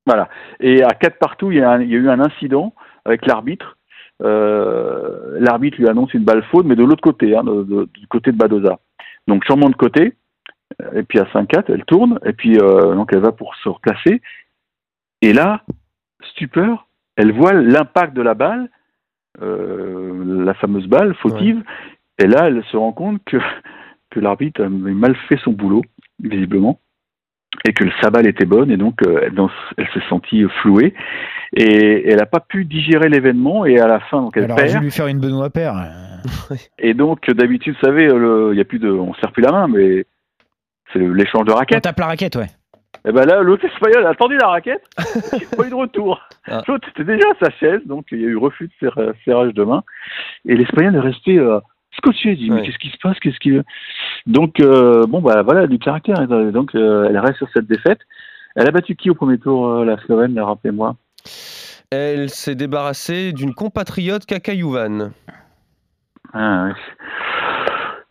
Voilà. 0.07 0.29
Et 0.61 0.83
à 0.83 0.91
quatre 0.91 1.19
partout, 1.19 1.51
il 1.53 1.59
y 1.59 1.63
a, 1.63 1.71
un- 1.71 1.81
il 1.83 1.89
y 1.91 1.95
a 1.95 1.99
eu 1.99 2.09
un 2.09 2.21
incident 2.21 2.75
avec 3.05 3.25
l'arbitre. 3.27 3.77
Euh, 4.23 5.39
l'arbitre 5.41 5.79
lui 5.79 5.89
annonce 5.89 6.13
une 6.15 6.25
balle 6.25 6.45
faute, 6.51 6.67
mais 6.67 6.77
de 6.77 6.85
l'autre 6.85 7.03
côté, 7.03 7.37
hein, 7.37 7.45
de- 7.45 7.63
de- 7.65 7.89
du 7.99 8.07
côté 8.09 8.33
de 8.33 8.37
Badoza. 8.37 8.79
Donc 9.29 9.45
changement 9.45 9.71
de 9.71 9.75
côté, 9.77 10.15
et 10.95 11.03
puis 11.03 11.19
à 11.19 11.27
5-4, 11.33 11.71
elle 11.71 11.85
tourne, 11.85 12.19
et 12.25 12.33
puis 12.33 12.59
euh, 12.59 12.95
donc 12.95 13.11
elle 13.13 13.21
va 13.21 13.33
pour 13.33 13.55
se 13.57 13.69
replacer. 13.69 14.21
Et 15.23 15.33
là, 15.33 15.63
stupeur, 16.33 16.89
elle 17.17 17.33
voit 17.33 17.53
l'impact 17.53 18.15
de 18.15 18.23
la 18.23 18.35
balle, 18.35 18.69
euh, 19.41 20.45
la 20.45 20.55
fameuse 20.55 20.87
balle 20.87 21.15
fautive, 21.17 21.63
et 22.19 22.27
là, 22.27 22.47
elle 22.49 22.63
se 22.71 22.77
rend 22.77 22.93
compte 22.93 23.21
que, 23.25 23.39
que 24.11 24.21
l'arbitre 24.21 24.63
avait 24.63 24.69
mal 24.93 25.17
fait 25.29 25.39
son 25.45 25.53
boulot, 25.53 25.83
visiblement 26.21 26.79
et 27.69 27.75
que 27.75 27.85
sa 28.01 28.09
balle 28.11 28.27
était 28.27 28.47
bonne 28.47 28.71
et 28.71 28.79
donc 28.79 29.07
euh, 29.07 29.21
elle, 29.25 29.35
dans- 29.35 29.51
elle 29.77 29.87
s'est 29.93 30.01
sentie 30.09 30.43
flouée 30.63 30.95
et 31.55 32.09
elle 32.09 32.17
n'a 32.17 32.25
pas 32.25 32.41
pu 32.41 32.65
digérer 32.65 33.11
l'événement 33.11 33.67
et 33.67 33.79
à 33.79 33.87
la 33.87 34.01
fin 34.01 34.23
donc 34.23 34.35
elle 34.39 34.45
Elle 34.45 34.53
aurait 34.53 34.63
dû 34.69 34.73
perd 34.73 34.85
lui 34.85 34.91
faire 34.91 35.07
une 35.07 35.21
Benoît 35.21 35.51
Père. 35.51 35.75
et 36.79 36.95
donc 36.95 37.31
d'habitude 37.31 37.75
vous 37.75 37.87
savez 37.87 38.07
le- 38.09 38.51
il 38.55 38.57
y 38.59 38.61
a 38.61 38.65
plus 38.65 38.79
de 38.79 38.91
on 38.91 39.13
serre 39.15 39.33
plus 39.33 39.43
la 39.43 39.53
main 39.53 39.69
mais 39.69 40.07
c'est 40.95 40.99
l'échange 41.01 41.45
de 41.45 41.53
On 41.53 41.57
raquettes 41.57 41.83
tape 41.83 41.99
la 42.01 42.07
raquette, 42.07 42.37
ouais. 42.37 42.47
Et 43.05 43.13
ben 43.13 43.25
là 43.27 43.43
l'autre 43.43 43.65
espagnol 43.65 44.07
a 44.07 44.15
tendu 44.15 44.37
la 44.37 44.49
raquette. 44.49 44.85
Il 45.33 45.47
pas 45.57 45.67
eu 45.67 45.71
de 45.71 45.75
retour. 45.75 46.21
Ah. 46.47 46.63
l'autre 46.69 46.89
était 46.91 47.05
déjà 47.05 47.29
à 47.31 47.45
sa 47.45 47.51
chaise 47.59 47.81
donc 47.87 48.07
il 48.13 48.21
y 48.21 48.25
a 48.25 48.29
eu 48.29 48.37
refus 48.37 48.67
de 48.69 48.73
serra- 48.81 49.13
serrage 49.25 49.55
de 49.55 49.65
main. 49.65 49.83
Et 50.47 50.55
l'espagnol 50.57 50.97
est 50.97 51.01
resté 51.01 51.39
euh, 51.39 51.61
scotché 51.99 52.31
il 52.33 52.39
dit 52.39 52.51
mais 52.51 52.63
qu'est-ce 52.63 52.79
qui 52.79 52.91
se 52.91 52.99
passe 53.03 53.19
qu'est-ce 53.21 53.39
qui 53.41 53.59
donc 54.27 54.61
euh, 54.61 55.05
bon 55.07 55.21
bah 55.21 55.43
voilà 55.43 55.67
du 55.67 55.79
caractère 55.79 56.21
Et 56.23 56.27
donc 56.53 56.75
euh, 56.75 57.07
elle 57.09 57.19
reste 57.19 57.37
sur 57.39 57.49
cette 57.55 57.67
défaite. 57.67 58.01
Elle 58.55 58.69
a 58.69 58.71
battu 58.71 58.97
qui 58.97 59.09
au 59.11 59.15
premier 59.15 59.39
tour 59.39 59.67
euh, 59.69 59.85
la 59.85 59.97
Slovène 59.99 60.39
rappelez-moi? 60.39 60.97
Elle 61.91 62.31
s'est 62.31 62.55
débarrassée 62.55 63.33
d'une 63.33 63.55
compatriote 63.55 64.25
Kaka 64.27 64.55
Juvan. 64.55 65.11
Ah, 66.33 66.65
ouais. 66.67 66.73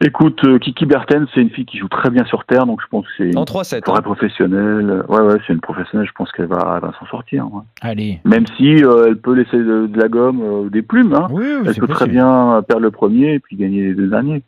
Écoute, 0.04 0.44
euh, 0.46 0.58
Kiki 0.58 0.86
Bertens, 0.88 1.28
c'est 1.34 1.42
une 1.42 1.52
fille 1.52 1.66
qui 1.66 1.78
joue 1.78 1.88
très 1.88 2.10
bien 2.10 2.26
sur 2.26 2.44
terre, 2.46 2.66
donc 2.66 2.82
je 2.82 2.88
pense 2.88 3.06
que 3.06 3.12
c'est 3.18 3.30
une 3.30 3.38
En 3.38 3.44
3-7. 3.44 3.86
vraie 3.86 4.00
hein. 4.00 4.02
professionnelle. 4.02 5.04
Ouais, 5.08 5.20
ouais, 5.22 5.38
c'est 5.46 5.54
une 5.54 5.62
professionnelle, 5.62 6.08
je 6.08 6.14
pense 6.14 6.32
qu'elle 6.32 6.48
va, 6.48 6.80
va 6.82 6.92
s'en 7.00 7.06
sortir. 7.06 7.46
ouais. 7.54 7.62
Allez. 7.82 8.20
Même 8.26 8.46
si 8.58 8.84
euh, 8.84 9.08
elle 9.10 9.18
peut 9.18 9.34
laisser 9.36 9.58
de, 9.58 9.86
de 9.88 10.00
la 10.00 10.08
gomme, 10.08 10.42
euh, 10.42 10.70
des 10.70 10.82
plumes, 10.82 11.14
hein. 11.14 11.28
Oui, 11.32 11.44
oui, 11.62 11.68
elle 11.68 11.76
peut 11.76 11.88
très 11.88 12.08
bien 12.08 12.64
perdre 12.68 12.82
le 12.82 12.92
premier 12.92 13.34
et 13.36 13.40
puis 13.40 13.56
gagner 13.58 13.84
les 13.84 13.94
deux 13.94 14.08
derniers. 14.08 14.42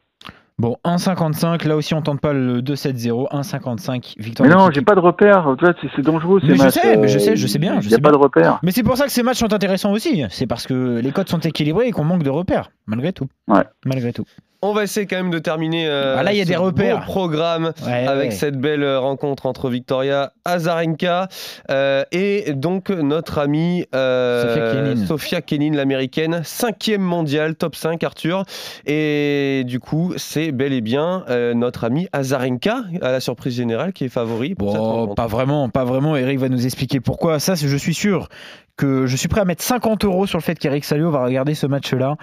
Bon, 0.59 0.77
1,55. 0.85 1.67
Là 1.67 1.75
aussi, 1.75 1.93
on 1.95 2.01
tente 2.01 2.21
pas 2.21 2.31
le 2.33 2.61
2-7-0. 2.61 3.27
1,55. 3.31 4.13
Victoire 4.19 4.47
Mais 4.47 4.55
non, 4.55 4.69
j'ai 4.71 4.81
pas 4.81 4.93
de 4.95 4.99
repère. 4.99 5.55
C'est 5.95 6.01
dangereux 6.03 6.39
ces 6.41 6.47
Mais 6.47 6.57
je 6.57 6.69
sais, 6.69 6.97
mais 6.97 7.07
je 7.07 7.17
euh, 7.17 7.19
sais, 7.19 7.35
je 7.35 7.47
sais 7.47 7.57
bien, 7.59 7.79
Il 7.81 7.87
n'y 7.87 7.93
a 7.93 7.97
pas 7.97 8.09
bien. 8.09 8.11
de 8.19 8.23
repère. 8.23 8.59
Mais 8.63 8.71
c'est 8.71 8.83
pour 8.83 8.95
ça 8.95 9.05
que 9.05 9.11
ces 9.11 9.23
matchs 9.23 9.39
sont 9.39 9.51
intéressants 9.51 9.91
aussi. 9.91 10.23
C'est 10.29 10.45
parce 10.47 10.67
que 10.67 10.99
les 10.99 11.11
codes 11.11 11.27
sont 11.27 11.39
équilibrés 11.39 11.87
et 11.87 11.91
qu'on 11.91 12.03
manque 12.03 12.23
de 12.23 12.29
repères, 12.29 12.69
malgré 12.85 13.13
tout. 13.13 13.27
Ouais. 13.47 13.63
Malgré 13.85 14.13
tout. 14.13 14.25
On 14.65 14.73
va 14.73 14.83
essayer 14.83 15.05
quand 15.07 15.17
même 15.17 15.29
de 15.29 15.39
terminer 15.39 15.87
euh, 15.87 16.15
Ah, 16.17 16.23
là, 16.23 16.31
il 16.31 16.37
y 16.37 16.41
a 16.41 16.45
ce 16.45 16.49
des 16.49 16.55
repères. 16.55 16.99
beau 16.99 17.03
programme 17.05 17.73
Ouais, 17.85 18.07
avec 18.07 18.29
ouais. 18.31 18.35
cette 18.35 18.57
belle 18.57 18.81
euh, 18.83 18.99
rencontre 18.99 19.45
entre 19.45 19.69
Victoria 19.69 20.31
Azarenka 20.45 21.27
euh, 21.69 22.03
et 22.13 22.53
donc 22.53 22.89
notre 22.89 23.39
amie 23.39 23.85
euh, 23.93 24.95
Sofia 25.05 25.41
Kenin. 25.41 25.73
L'américaine, 25.75 26.41
cinquième 26.45 27.01
mondiale, 27.01 27.55
top 27.55 27.75
5 27.75 28.01
Arthur. 28.03 28.43
Et 28.85 29.63
du 29.65 29.79
coup, 29.79 30.13
c'est 30.17 30.51
bel 30.51 30.71
et 30.73 30.81
bien 30.81 31.25
euh, 31.29 31.53
notre 31.53 31.83
amie 31.83 32.07
Azarenka, 32.13 32.83
à 33.01 33.11
la 33.11 33.19
surprise 33.19 33.55
générale, 33.55 33.91
qui 33.93 34.05
est 34.05 34.09
favori 34.09 34.55
pour 34.55 34.73
Bon, 34.73 35.13
pas 35.13 35.27
vraiment, 35.27 35.67
pas 35.69 35.83
vraiment. 35.83 36.15
Eric 36.15 36.39
va 36.39 36.47
nous 36.49 36.65
expliquer 36.65 36.99
pourquoi. 36.99 37.39
Ça, 37.39 37.55
je 37.55 37.77
suis 37.77 37.93
sûr 37.93 38.29
que 38.75 39.05
je 39.05 39.15
suis 39.15 39.27
prêt 39.27 39.41
à 39.41 39.45
mettre 39.45 39.63
50 39.63 40.03
euros 40.05 40.25
sur 40.25 40.39
le 40.39 40.43
fait 40.43 40.57
qu'Eric 40.57 40.83
Salio 40.83 41.11
va 41.11 41.23
regarder 41.23 41.53
ce 41.53 41.67
match-là 41.67 42.15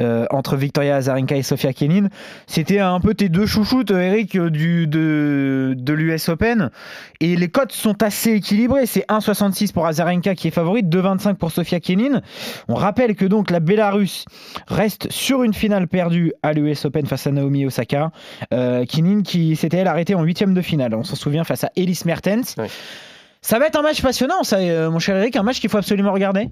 euh, 0.00 0.26
entre 0.30 0.56
Victoria 0.56 0.96
Azarenka 0.96 1.36
et 1.36 1.42
Sofia 1.42 1.72
Kenin. 1.72 2.08
C'était 2.46 2.80
un 2.80 3.00
peu 3.00 3.14
tes 3.14 3.30
deux 3.30 3.46
chouchoutes, 3.46 3.90
euh, 3.90 4.00
Eric, 4.00 4.36
euh, 4.36 4.50
du, 4.50 4.86
de, 4.86 5.74
de 5.76 5.92
l'US 5.94 6.28
Open. 6.28 6.70
Et 7.20 7.36
les 7.36 7.48
cotes 7.48 7.72
sont 7.72 8.02
assez 8.02 8.32
équilibrées. 8.32 8.84
C'est 8.84 9.06
1,66 9.08 9.72
pour 9.72 9.86
Azarenka 9.86 10.34
qui 10.34 10.48
est 10.48 10.50
favorite, 10.50 10.88
2,25 10.88 11.34
pour 11.34 11.50
Sofia 11.50 11.80
Kenin. 11.80 12.20
On 12.68 12.74
rappelle 12.74 13.14
que 13.14 13.24
donc 13.24 13.50
la 13.50 13.60
Bélarus 13.60 14.26
reste 14.68 15.10
sur 15.10 15.42
une 15.42 15.54
finale 15.54 15.88
perdue 15.88 16.34
à 16.42 16.52
l'US 16.52 16.84
Open 16.84 17.06
face 17.06 17.26
à 17.26 17.30
Naomi 17.30 17.64
Osaka. 17.64 18.10
Kenin 18.50 19.22
qui 19.22 19.56
s'était 19.56 19.78
elle 19.78 19.88
arrêtée 19.88 20.14
en 20.14 20.22
huitième 20.22 20.52
de 20.52 20.60
finale. 20.60 20.94
On 20.94 21.02
s'en 21.02 21.16
souvient 21.16 21.44
face 21.44 21.64
à 21.64 21.70
Elise 21.76 22.04
Mertens. 22.04 22.56
Ouais. 22.58 22.68
Ça 23.44 23.58
va 23.58 23.66
être 23.66 23.78
un 23.78 23.82
match 23.82 24.00
passionnant, 24.00 24.42
ça, 24.42 24.56
euh, 24.56 24.90
mon 24.90 24.98
cher 24.98 25.16
Eric, 25.18 25.36
un 25.36 25.42
match 25.42 25.60
qu'il 25.60 25.68
faut 25.68 25.76
absolument 25.76 26.12
regarder. 26.12 26.48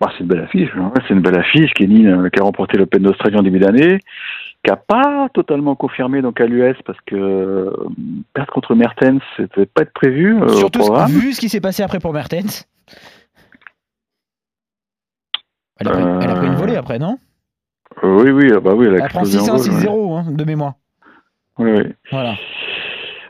Bah, 0.00 0.10
c'est 0.12 0.24
une 0.24 0.26
belle 0.26 0.40
affiche. 0.40 0.70
hein. 0.76 0.90
C'est 1.06 1.14
une 1.14 1.20
belle 1.20 1.38
affiche. 1.38 1.72
Kenny, 1.74 2.04
euh, 2.08 2.28
qui 2.30 2.40
a 2.40 2.42
remporté 2.42 2.76
l'Open 2.78 3.00
d'Australie 3.00 3.36
en 3.36 3.42
début 3.44 3.60
d'année, 3.60 3.98
qui 4.64 4.70
n'a 4.70 4.76
pas 4.76 5.28
totalement 5.32 5.76
confirmé 5.76 6.20
donc 6.20 6.40
à 6.40 6.46
l'US 6.46 6.74
parce 6.84 6.98
que 7.06 7.14
euh, 7.14 7.70
perdre 8.34 8.52
contre 8.52 8.74
Mertens, 8.74 9.20
devait 9.38 9.66
pas 9.66 9.82
être 9.82 9.92
prévu 9.92 10.36
euh, 10.36 10.46
au 10.46 10.48
Surtout 10.48 10.80
ce- 10.82 10.86
programme. 10.88 11.10
vu 11.12 11.32
ce 11.32 11.38
qui 11.38 11.48
s'est 11.48 11.60
passé 11.60 11.84
après 11.84 12.00
pour 12.00 12.12
Mertens. 12.12 12.66
Elle 15.78 15.86
a, 15.88 15.92
pris, 15.92 16.02
elle 16.24 16.30
a 16.30 16.34
pris 16.34 16.46
une 16.48 16.54
volée 16.56 16.76
après, 16.76 16.98
non? 16.98 17.18
Oui, 18.02 18.30
oui, 18.32 18.50
ah 18.52 18.58
bah 18.58 18.72
oui, 18.74 18.86
elle 18.88 19.00
a 19.00 19.04
Elle 19.04 19.10
prend 19.10 19.20
explosé 19.20 19.48
en 19.48 19.56
6-1, 19.58 19.84
goal, 19.84 19.84
6-0 19.84 20.18
hein, 20.18 20.32
de 20.32 20.44
mémoire. 20.44 20.74
Oui, 21.58 21.70
oui. 21.70 21.92
Voilà. 22.10 22.34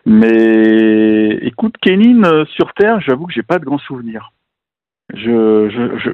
Mais 0.05 1.39
écoute, 1.43 1.77
Kenin 1.81 2.25
euh, 2.25 2.45
sur 2.47 2.73
terre, 2.75 3.01
j'avoue 3.01 3.27
que 3.27 3.33
j'ai 3.33 3.43
pas 3.43 3.59
de 3.59 3.65
grands 3.65 3.79
souvenirs. 3.79 4.33
Je, 5.15 5.69
je, 5.71 5.99
je, 5.99 6.11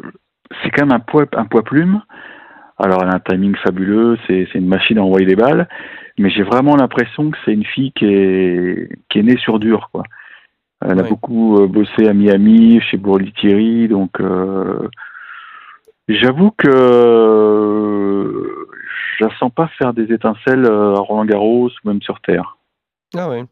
c'est 0.62 0.70
quand 0.70 0.86
même 0.86 0.92
un 0.92 1.00
poids, 1.00 1.24
un 1.34 1.46
poids 1.46 1.62
plume. 1.62 2.02
Alors 2.78 3.02
elle 3.02 3.10
a 3.10 3.14
un 3.14 3.20
timing 3.20 3.56
fabuleux, 3.56 4.18
c'est, 4.26 4.46
c'est 4.52 4.58
une 4.58 4.68
machine 4.68 4.98
à 4.98 5.02
envoyer 5.02 5.26
des 5.26 5.34
balles, 5.34 5.68
mais 6.16 6.30
j'ai 6.30 6.44
vraiment 6.44 6.76
l'impression 6.76 7.30
que 7.30 7.38
c'est 7.44 7.52
une 7.52 7.64
fille 7.64 7.92
qui 7.92 8.04
est, 8.06 8.88
qui 9.08 9.18
est 9.18 9.22
née 9.22 9.38
sur 9.38 9.58
dur, 9.58 9.88
quoi. 9.92 10.04
Elle 10.80 11.00
a 11.00 11.02
beaucoup 11.02 11.60
euh, 11.60 11.66
bossé 11.66 12.06
à 12.06 12.14
Miami, 12.14 12.80
chez 12.82 12.98
Bourli 12.98 13.32
Thierry, 13.32 13.88
donc 13.88 14.20
euh, 14.20 14.88
j'avoue 16.06 16.52
que 16.52 16.68
euh, 16.68 18.66
je 19.18 19.24
la 19.24 19.36
sens 19.38 19.50
pas 19.52 19.66
faire 19.76 19.92
des 19.92 20.12
étincelles 20.12 20.66
à 20.66 21.00
Roland 21.00 21.24
Garros 21.24 21.66
ou 21.66 21.88
même 21.88 22.00
sur 22.00 22.20
terre. 22.20 22.58
Ah 23.16 23.28
ouais. 23.28 23.44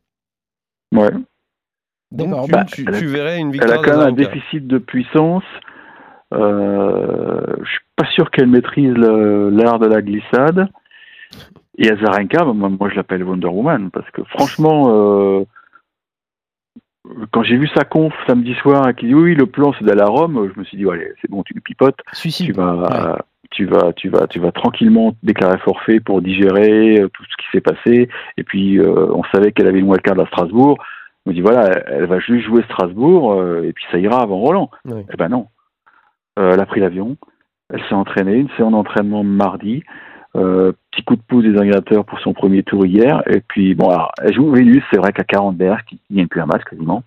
Ouais. 0.93 1.11
Donc 2.13 2.45
tu, 2.47 2.51
Bah, 2.53 2.65
tu- 2.65 2.85
elle 2.87 2.95
a- 2.95 2.99
tu 2.99 3.07
verrais 3.07 3.39
une 3.39 3.49
Elle 3.49 3.55
victoire 3.55 3.81
a 3.81 3.83
quand 3.83 3.97
même 3.99 4.07
un 4.09 4.13
déficit 4.13 4.67
de 4.67 4.79
puissance. 4.79 5.45
Euh, 6.35 7.57
je 7.63 7.69
suis 7.71 7.81
pas 7.97 8.07
sûr 8.11 8.31
qu'elle 8.31 8.47
maîtrise 8.49 8.95
l'art 8.97 9.79
de 9.79 9.87
la 9.87 10.03
glissade. 10.03 10.69
Et 11.79 11.91
Azarenka, 11.91 12.45
moi, 12.45 12.69
moi, 12.71 12.89
je 12.91 12.95
l'appelle 12.97 13.23
Wonder 13.23 13.49
Woman 13.49 13.91
parce 13.91 14.11
que 14.13 14.23
franchement, 14.25 14.85
euh, 14.89 15.45
quand 17.33 17.43
j'ai 17.43 17.57
vu 17.57 17.69
sa 17.75 17.85
conf 17.85 18.15
samedi 18.27 18.55
soir 18.55 18.89
et 18.89 18.95
qu'il 18.95 19.09
dit 19.09 19.15
oui, 19.15 19.35
le 19.35 19.47
plan 19.47 19.73
c'est 19.79 19.85
d'aller 19.85 20.01
à 20.03 20.07
Rome, 20.07 20.51
je 20.53 20.59
me 20.59 20.65
suis 20.65 20.77
dit 20.79 20.89
allez, 20.91 21.13
c'est 21.21 21.31
bon, 21.31 21.43
tu 21.43 21.55
le 21.55 21.61
pipotes, 21.61 21.99
tu 22.13 22.17
Suicide. 22.17 22.57
vas, 22.57 23.25
tu 23.51 23.67
vas, 23.67 23.93
tu 23.93 24.09
vas, 24.09 24.27
tu 24.27 24.41
vas 24.41 24.53
tranquillement 24.53 25.15
déclarer 25.23 25.59
forfait 25.59 26.01
pour 26.01 26.23
digérer 26.23 27.01
euh, 27.01 27.09
tout 27.09 27.25
ce 27.25 27.37
qui 27.37 27.47
s'est 27.53 27.61
passé. 27.61 28.09
Et 28.37 28.45
puis 28.45 28.79
euh, 28.79 29.07
on 29.13 29.23
savait 29.35 29.53
qu'elle 29.53 29.67
avait 29.67 29.81
une 29.81 29.89
wildcard 29.89 30.19
à 30.21 30.27
Strasbourg. 30.27 30.79
On 31.27 31.33
dit 31.33 31.41
voilà, 31.41 31.71
elle, 31.87 32.07
va 32.07 32.21
juste 32.21 32.47
jouer 32.47 32.63
Strasbourg 32.65 33.33
euh, 33.33 33.63
et 33.65 33.73
puis 33.73 33.85
ça 33.91 33.99
ira 33.99 34.23
avant 34.23 34.39
Roland. 34.39 34.71
Oui. 34.85 35.03
Eh 35.13 35.17
ben 35.17 35.29
non. 35.29 35.49
Euh, 36.39 36.53
elle 36.53 36.61
a 36.61 36.67
pris 36.67 36.81
l'avion, 36.81 37.17
elle 37.73 37.83
s'est 37.89 37.95
entraînée, 37.95 38.37
une 38.37 38.51
séance 38.57 38.73
d'entraînement 38.73 39.25
mardi. 39.25 39.83
Petit 40.35 41.03
coup 41.03 41.17
de 41.17 41.23
pouce 41.27 41.45
des 41.45 41.59
ingrateurs 41.59 42.05
pour 42.05 42.21
son 42.21 42.35
premier 42.35 42.63
tour 42.63 42.85
hier. 42.85 43.23
Et 43.27 43.41
puis, 43.41 43.75
bon, 43.75 43.89
alors, 43.89 44.13
elle 44.23 44.35
joue 44.35 44.51
Vénus, 44.51 44.83
c'est 44.91 44.99
vrai 44.99 45.11
qu'à 45.11 45.25
40 45.25 45.57
berges, 45.57 45.83
qui 45.87 45.99
n'y 46.11 46.21
a 46.21 46.27
plus 46.27 46.43
un 46.43 46.47
match 46.47 46.63
quasiment. 46.65 47.05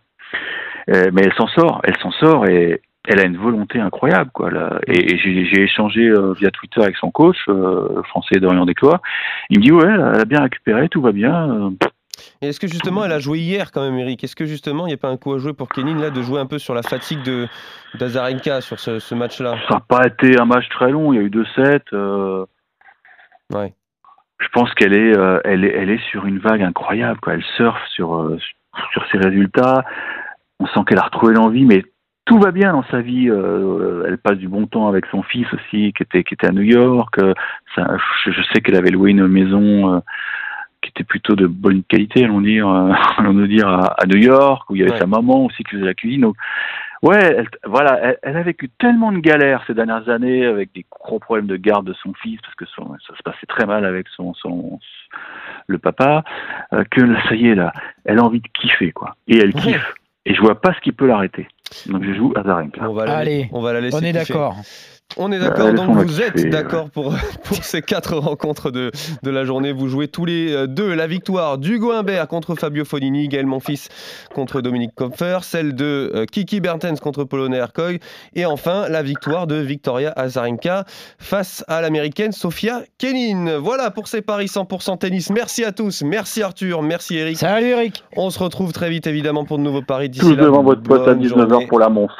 Mais 0.87 1.21
elle 1.21 1.33
s'en 1.33 1.45
sort, 1.45 1.79
elle 1.83 1.95
s'en 1.97 2.09
sort 2.09 2.47
et 2.47 2.81
elle 3.09 3.19
a 3.19 3.25
une 3.25 3.37
volonté 3.37 3.79
incroyable. 3.79 4.31
quoi. 4.33 4.49
Là. 4.51 4.79
Et, 4.87 5.13
et 5.13 5.17
j'ai 5.17 5.61
échangé 5.61 6.07
euh, 6.07 6.33
via 6.33 6.51
Twitter 6.51 6.81
avec 6.81 6.95
son 6.95 7.11
coach, 7.11 7.37
euh, 7.49 8.01
français 8.03 8.39
Dorian 8.39 8.65
Desclois. 8.65 9.01
Il 9.49 9.59
me 9.59 9.63
dit, 9.63 9.71
ouais, 9.71 9.85
elle 9.87 10.21
a 10.21 10.25
bien 10.25 10.41
récupéré, 10.41 10.87
tout 10.89 11.01
va 11.01 11.11
bien. 11.11 11.49
Euh, 11.49 11.69
Et 12.41 12.49
est-ce 12.49 12.59
que 12.59 12.67
justement 12.67 13.03
elle 13.05 13.11
a 13.11 13.19
joué 13.19 13.39
hier 13.39 13.71
quand 13.71 13.81
même, 13.81 13.97
Eric? 13.97 14.23
Est-ce 14.23 14.35
que 14.35 14.45
justement 14.45 14.85
il 14.85 14.89
n'y 14.89 14.93
a 14.93 14.97
pas 14.97 15.09
un 15.09 15.17
coup 15.17 15.33
à 15.33 15.39
jouer 15.39 15.53
pour 15.53 15.69
Kenin 15.69 15.97
là 15.99 16.09
de 16.09 16.21
jouer 16.21 16.39
un 16.39 16.45
peu 16.45 16.59
sur 16.59 16.73
la 16.73 16.83
fatigue 16.83 17.23
de 17.23 17.47
d'Azarenka 17.97 18.61
sur 18.61 18.79
ce, 18.79 18.99
ce 18.99 19.15
match-là? 19.15 19.55
Ça 19.67 19.75
n'a 19.75 19.79
pas 19.81 20.05
été 20.07 20.39
un 20.39 20.45
match 20.45 20.67
très 20.69 20.91
long, 20.91 21.11
il 21.13 21.15
y 21.17 21.19
a 21.19 21.23
eu 21.23 21.29
deux 21.29 21.45
sets. 21.55 21.83
euh, 21.93 22.45
Ouais. 23.51 23.73
je 24.39 24.47
pense 24.53 24.71
qu'elle 24.75 24.93
est, 24.93 25.17
euh, 25.17 25.39
elle 25.43 25.65
est, 25.65 25.73
elle 25.75 25.89
est 25.89 26.03
sur 26.11 26.25
une 26.27 26.37
vague 26.39 26.61
incroyable. 26.61 27.19
Quoi. 27.19 27.33
Elle 27.33 27.43
surfe 27.57 27.81
sur, 27.95 28.37
sur 28.93 29.03
ses 29.11 29.17
résultats. 29.17 29.83
On 30.59 30.67
sent 30.67 30.81
qu'elle 30.87 30.99
a 30.99 31.03
retrouvé 31.03 31.33
l'envie, 31.33 31.65
mais 31.65 31.83
tout 32.29 32.37
va 32.39 32.51
bien 32.51 32.73
dans 32.73 32.83
sa 32.91 33.01
vie. 33.01 33.27
Euh, 33.27 34.03
elle 34.07 34.19
passe 34.19 34.37
du 34.37 34.47
bon 34.47 34.67
temps 34.67 34.87
avec 34.87 35.07
son 35.07 35.23
fils 35.23 35.51
aussi, 35.51 35.91
qui 35.93 36.03
était, 36.03 36.23
qui 36.23 36.35
était 36.35 36.45
à 36.45 36.51
New 36.51 36.61
York. 36.61 37.17
Euh, 37.17 37.33
ça, 37.75 37.87
je, 38.23 38.29
je 38.31 38.41
sais 38.53 38.61
qu'elle 38.61 38.75
avait 38.75 38.91
loué 38.91 39.09
une 39.09 39.27
maison 39.27 39.95
euh, 39.95 39.99
qui 40.83 40.91
était 40.91 41.03
plutôt 41.03 41.35
de 41.35 41.47
bonne 41.47 41.81
qualité, 41.83 42.23
allons 42.23 42.41
dire, 42.41 42.67
allons 43.17 43.33
nous 43.33 43.47
dire 43.47 43.67
à, 43.67 43.95
à 43.99 44.05
New 44.05 44.19
York, 44.19 44.69
où 44.69 44.75
il 44.75 44.81
y 44.81 44.83
avait 44.83 44.91
Ouais. 44.91 44.99
sa 44.99 45.07
maman 45.07 45.45
aussi 45.45 45.63
qui 45.63 45.71
faisait 45.71 45.85
la 45.85 45.95
cuisine. 45.95 46.21
Donc, 46.21 46.35
ouais, 47.01 47.17
elle, 47.19 47.47
voilà, 47.65 47.97
elle, 47.99 48.17
elle 48.21 48.37
a 48.37 48.43
vécu 48.43 48.69
tellement 48.77 49.11
de 49.11 49.17
galères 49.17 49.63
ces 49.65 49.73
dernières 49.73 50.07
années 50.07 50.45
avec 50.45 50.71
des 50.75 50.85
gros 50.91 51.17
problèmes 51.17 51.47
de 51.47 51.57
garde 51.57 51.87
de 51.87 51.93
son 51.93 52.13
fils 52.13 52.39
parce 52.41 52.53
que 52.53 52.65
son, 52.67 52.93
ça 53.07 53.17
se 53.17 53.23
passait 53.23 53.47
très 53.47 53.65
mal 53.65 53.85
avec 53.85 54.07
son, 54.09 54.35
son 54.35 54.79
le 55.65 55.79
papa, 55.79 56.23
que 56.91 57.01
là, 57.01 57.19
ça 57.27 57.33
y 57.33 57.47
est 57.47 57.55
là, 57.55 57.73
elle 58.05 58.19
a 58.19 58.23
envie 58.23 58.39
de 58.41 58.47
kiffer 58.53 58.91
quoi, 58.91 59.15
et 59.27 59.37
elle 59.39 59.55
Ouais. 59.55 59.61
kiffe. 59.61 59.93
Et 60.25 60.35
je 60.35 60.41
vois 60.41 60.61
pas 60.61 60.73
ce 60.73 60.79
qui 60.81 60.91
peut 60.91 61.07
l'arrêter. 61.07 61.47
Donc 61.87 62.03
je 62.03 62.13
joue 62.13 62.33
Azarenka. 62.35 62.89
On 62.89 62.93
va 62.93 63.05
la, 63.05 63.17
Allez, 63.17 63.49
on 63.51 63.61
va 63.61 63.73
la 63.73 63.81
laisser 63.81 63.97
On 63.97 64.01
est 64.01 64.13
d'accord. 64.13 64.55
On 65.17 65.31
est 65.31 65.39
d'accord, 65.39 65.69
Elles 65.69 65.75
donc 65.75 65.97
vous 65.97 66.21
êtes 66.21 66.49
d'accord 66.49 66.91
pour, 66.91 67.15
pour 67.43 67.63
ces 67.63 67.81
quatre 67.81 68.15
rencontres 68.15 68.69
de, 68.69 68.91
de 69.23 69.29
la 69.31 69.43
journée. 69.43 69.71
Vous 69.71 69.87
jouez 69.87 70.07
tous 70.07 70.23
les 70.23 70.53
euh, 70.53 70.67
deux 70.67 70.93
la 70.93 71.07
victoire 71.07 71.57
d'Hugo 71.57 71.91
Humbert 71.91 72.27
contre 72.27 72.53
Fabio 72.55 72.85
Fonini, 72.85 73.27
Gaël 73.27 73.47
Monfils 73.47 73.89
contre 74.35 74.61
Dominique 74.61 74.93
Kopfer, 74.93 75.39
celle 75.41 75.73
de 75.73 76.11
euh, 76.13 76.25
Kiki 76.25 76.61
Bertens 76.61 76.99
contre 77.01 77.23
Polona 77.23 77.57
Erkoy, 77.57 77.99
et 78.35 78.45
enfin 78.45 78.87
la 78.87 79.01
victoire 79.01 79.47
de 79.47 79.55
Victoria 79.55 80.13
Azarenka 80.15 80.85
face 81.17 81.65
à 81.67 81.81
l'américaine 81.81 82.31
Sofia 82.31 82.83
Kenin. 82.99 83.57
Voilà 83.57 83.89
pour 83.89 84.07
ces 84.07 84.21
paris 84.21 84.45
100% 84.45 84.99
tennis. 84.99 85.31
Merci 85.31 85.65
à 85.65 85.71
tous, 85.71 86.03
merci 86.03 86.43
Arthur, 86.43 86.83
merci 86.83 87.17
Eric. 87.17 87.37
Salut 87.37 87.67
Eric. 87.67 88.03
On 88.15 88.29
se 88.29 88.37
retrouve 88.37 88.73
très 88.73 88.91
vite 88.91 89.07
évidemment 89.07 89.43
pour 89.43 89.57
de 89.57 89.63
nouveaux 89.63 89.81
paris. 89.81 90.09
D'ici 90.09 90.25
Tous 90.25 90.35
là, 90.35 90.43
devant 90.43 90.61
votre 90.61 90.83
pote 90.83 91.07
à 91.07 91.15
bonne 91.15 91.25
19h 91.25 91.58
pour 91.67 91.79
la 91.79 91.89
Monf. 91.89 92.11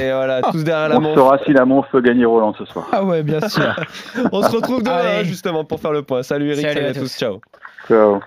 Et 0.00 0.10
voilà, 0.12 0.42
tous 0.52 0.64
derrière 0.64 0.88
la 0.88 0.96
On 0.98 1.00
montre. 1.00 1.14
saura 1.20 1.38
si 1.44 1.52
la 1.52 1.64
Monf 1.64 1.86
peut 1.90 2.00
gagner 2.00 2.24
Roland 2.24 2.54
ce 2.58 2.64
soir. 2.66 2.86
Ah 2.92 3.04
ouais, 3.04 3.22
bien 3.22 3.40
sûr. 3.48 3.74
On 4.32 4.42
se 4.42 4.54
retrouve 4.56 4.82
demain 4.82 4.96
Allez. 4.96 5.24
justement 5.24 5.64
pour 5.64 5.80
faire 5.80 5.92
le 5.92 6.02
point. 6.02 6.22
Salut 6.22 6.46
Eric, 6.50 6.60
Salut 6.62 6.74
salut, 6.74 6.86
à 6.86 6.90
à 6.90 6.92
tous, 6.94 7.00
tous. 7.00 7.18
ciao. 7.18 7.40
Ciao. 7.88 8.20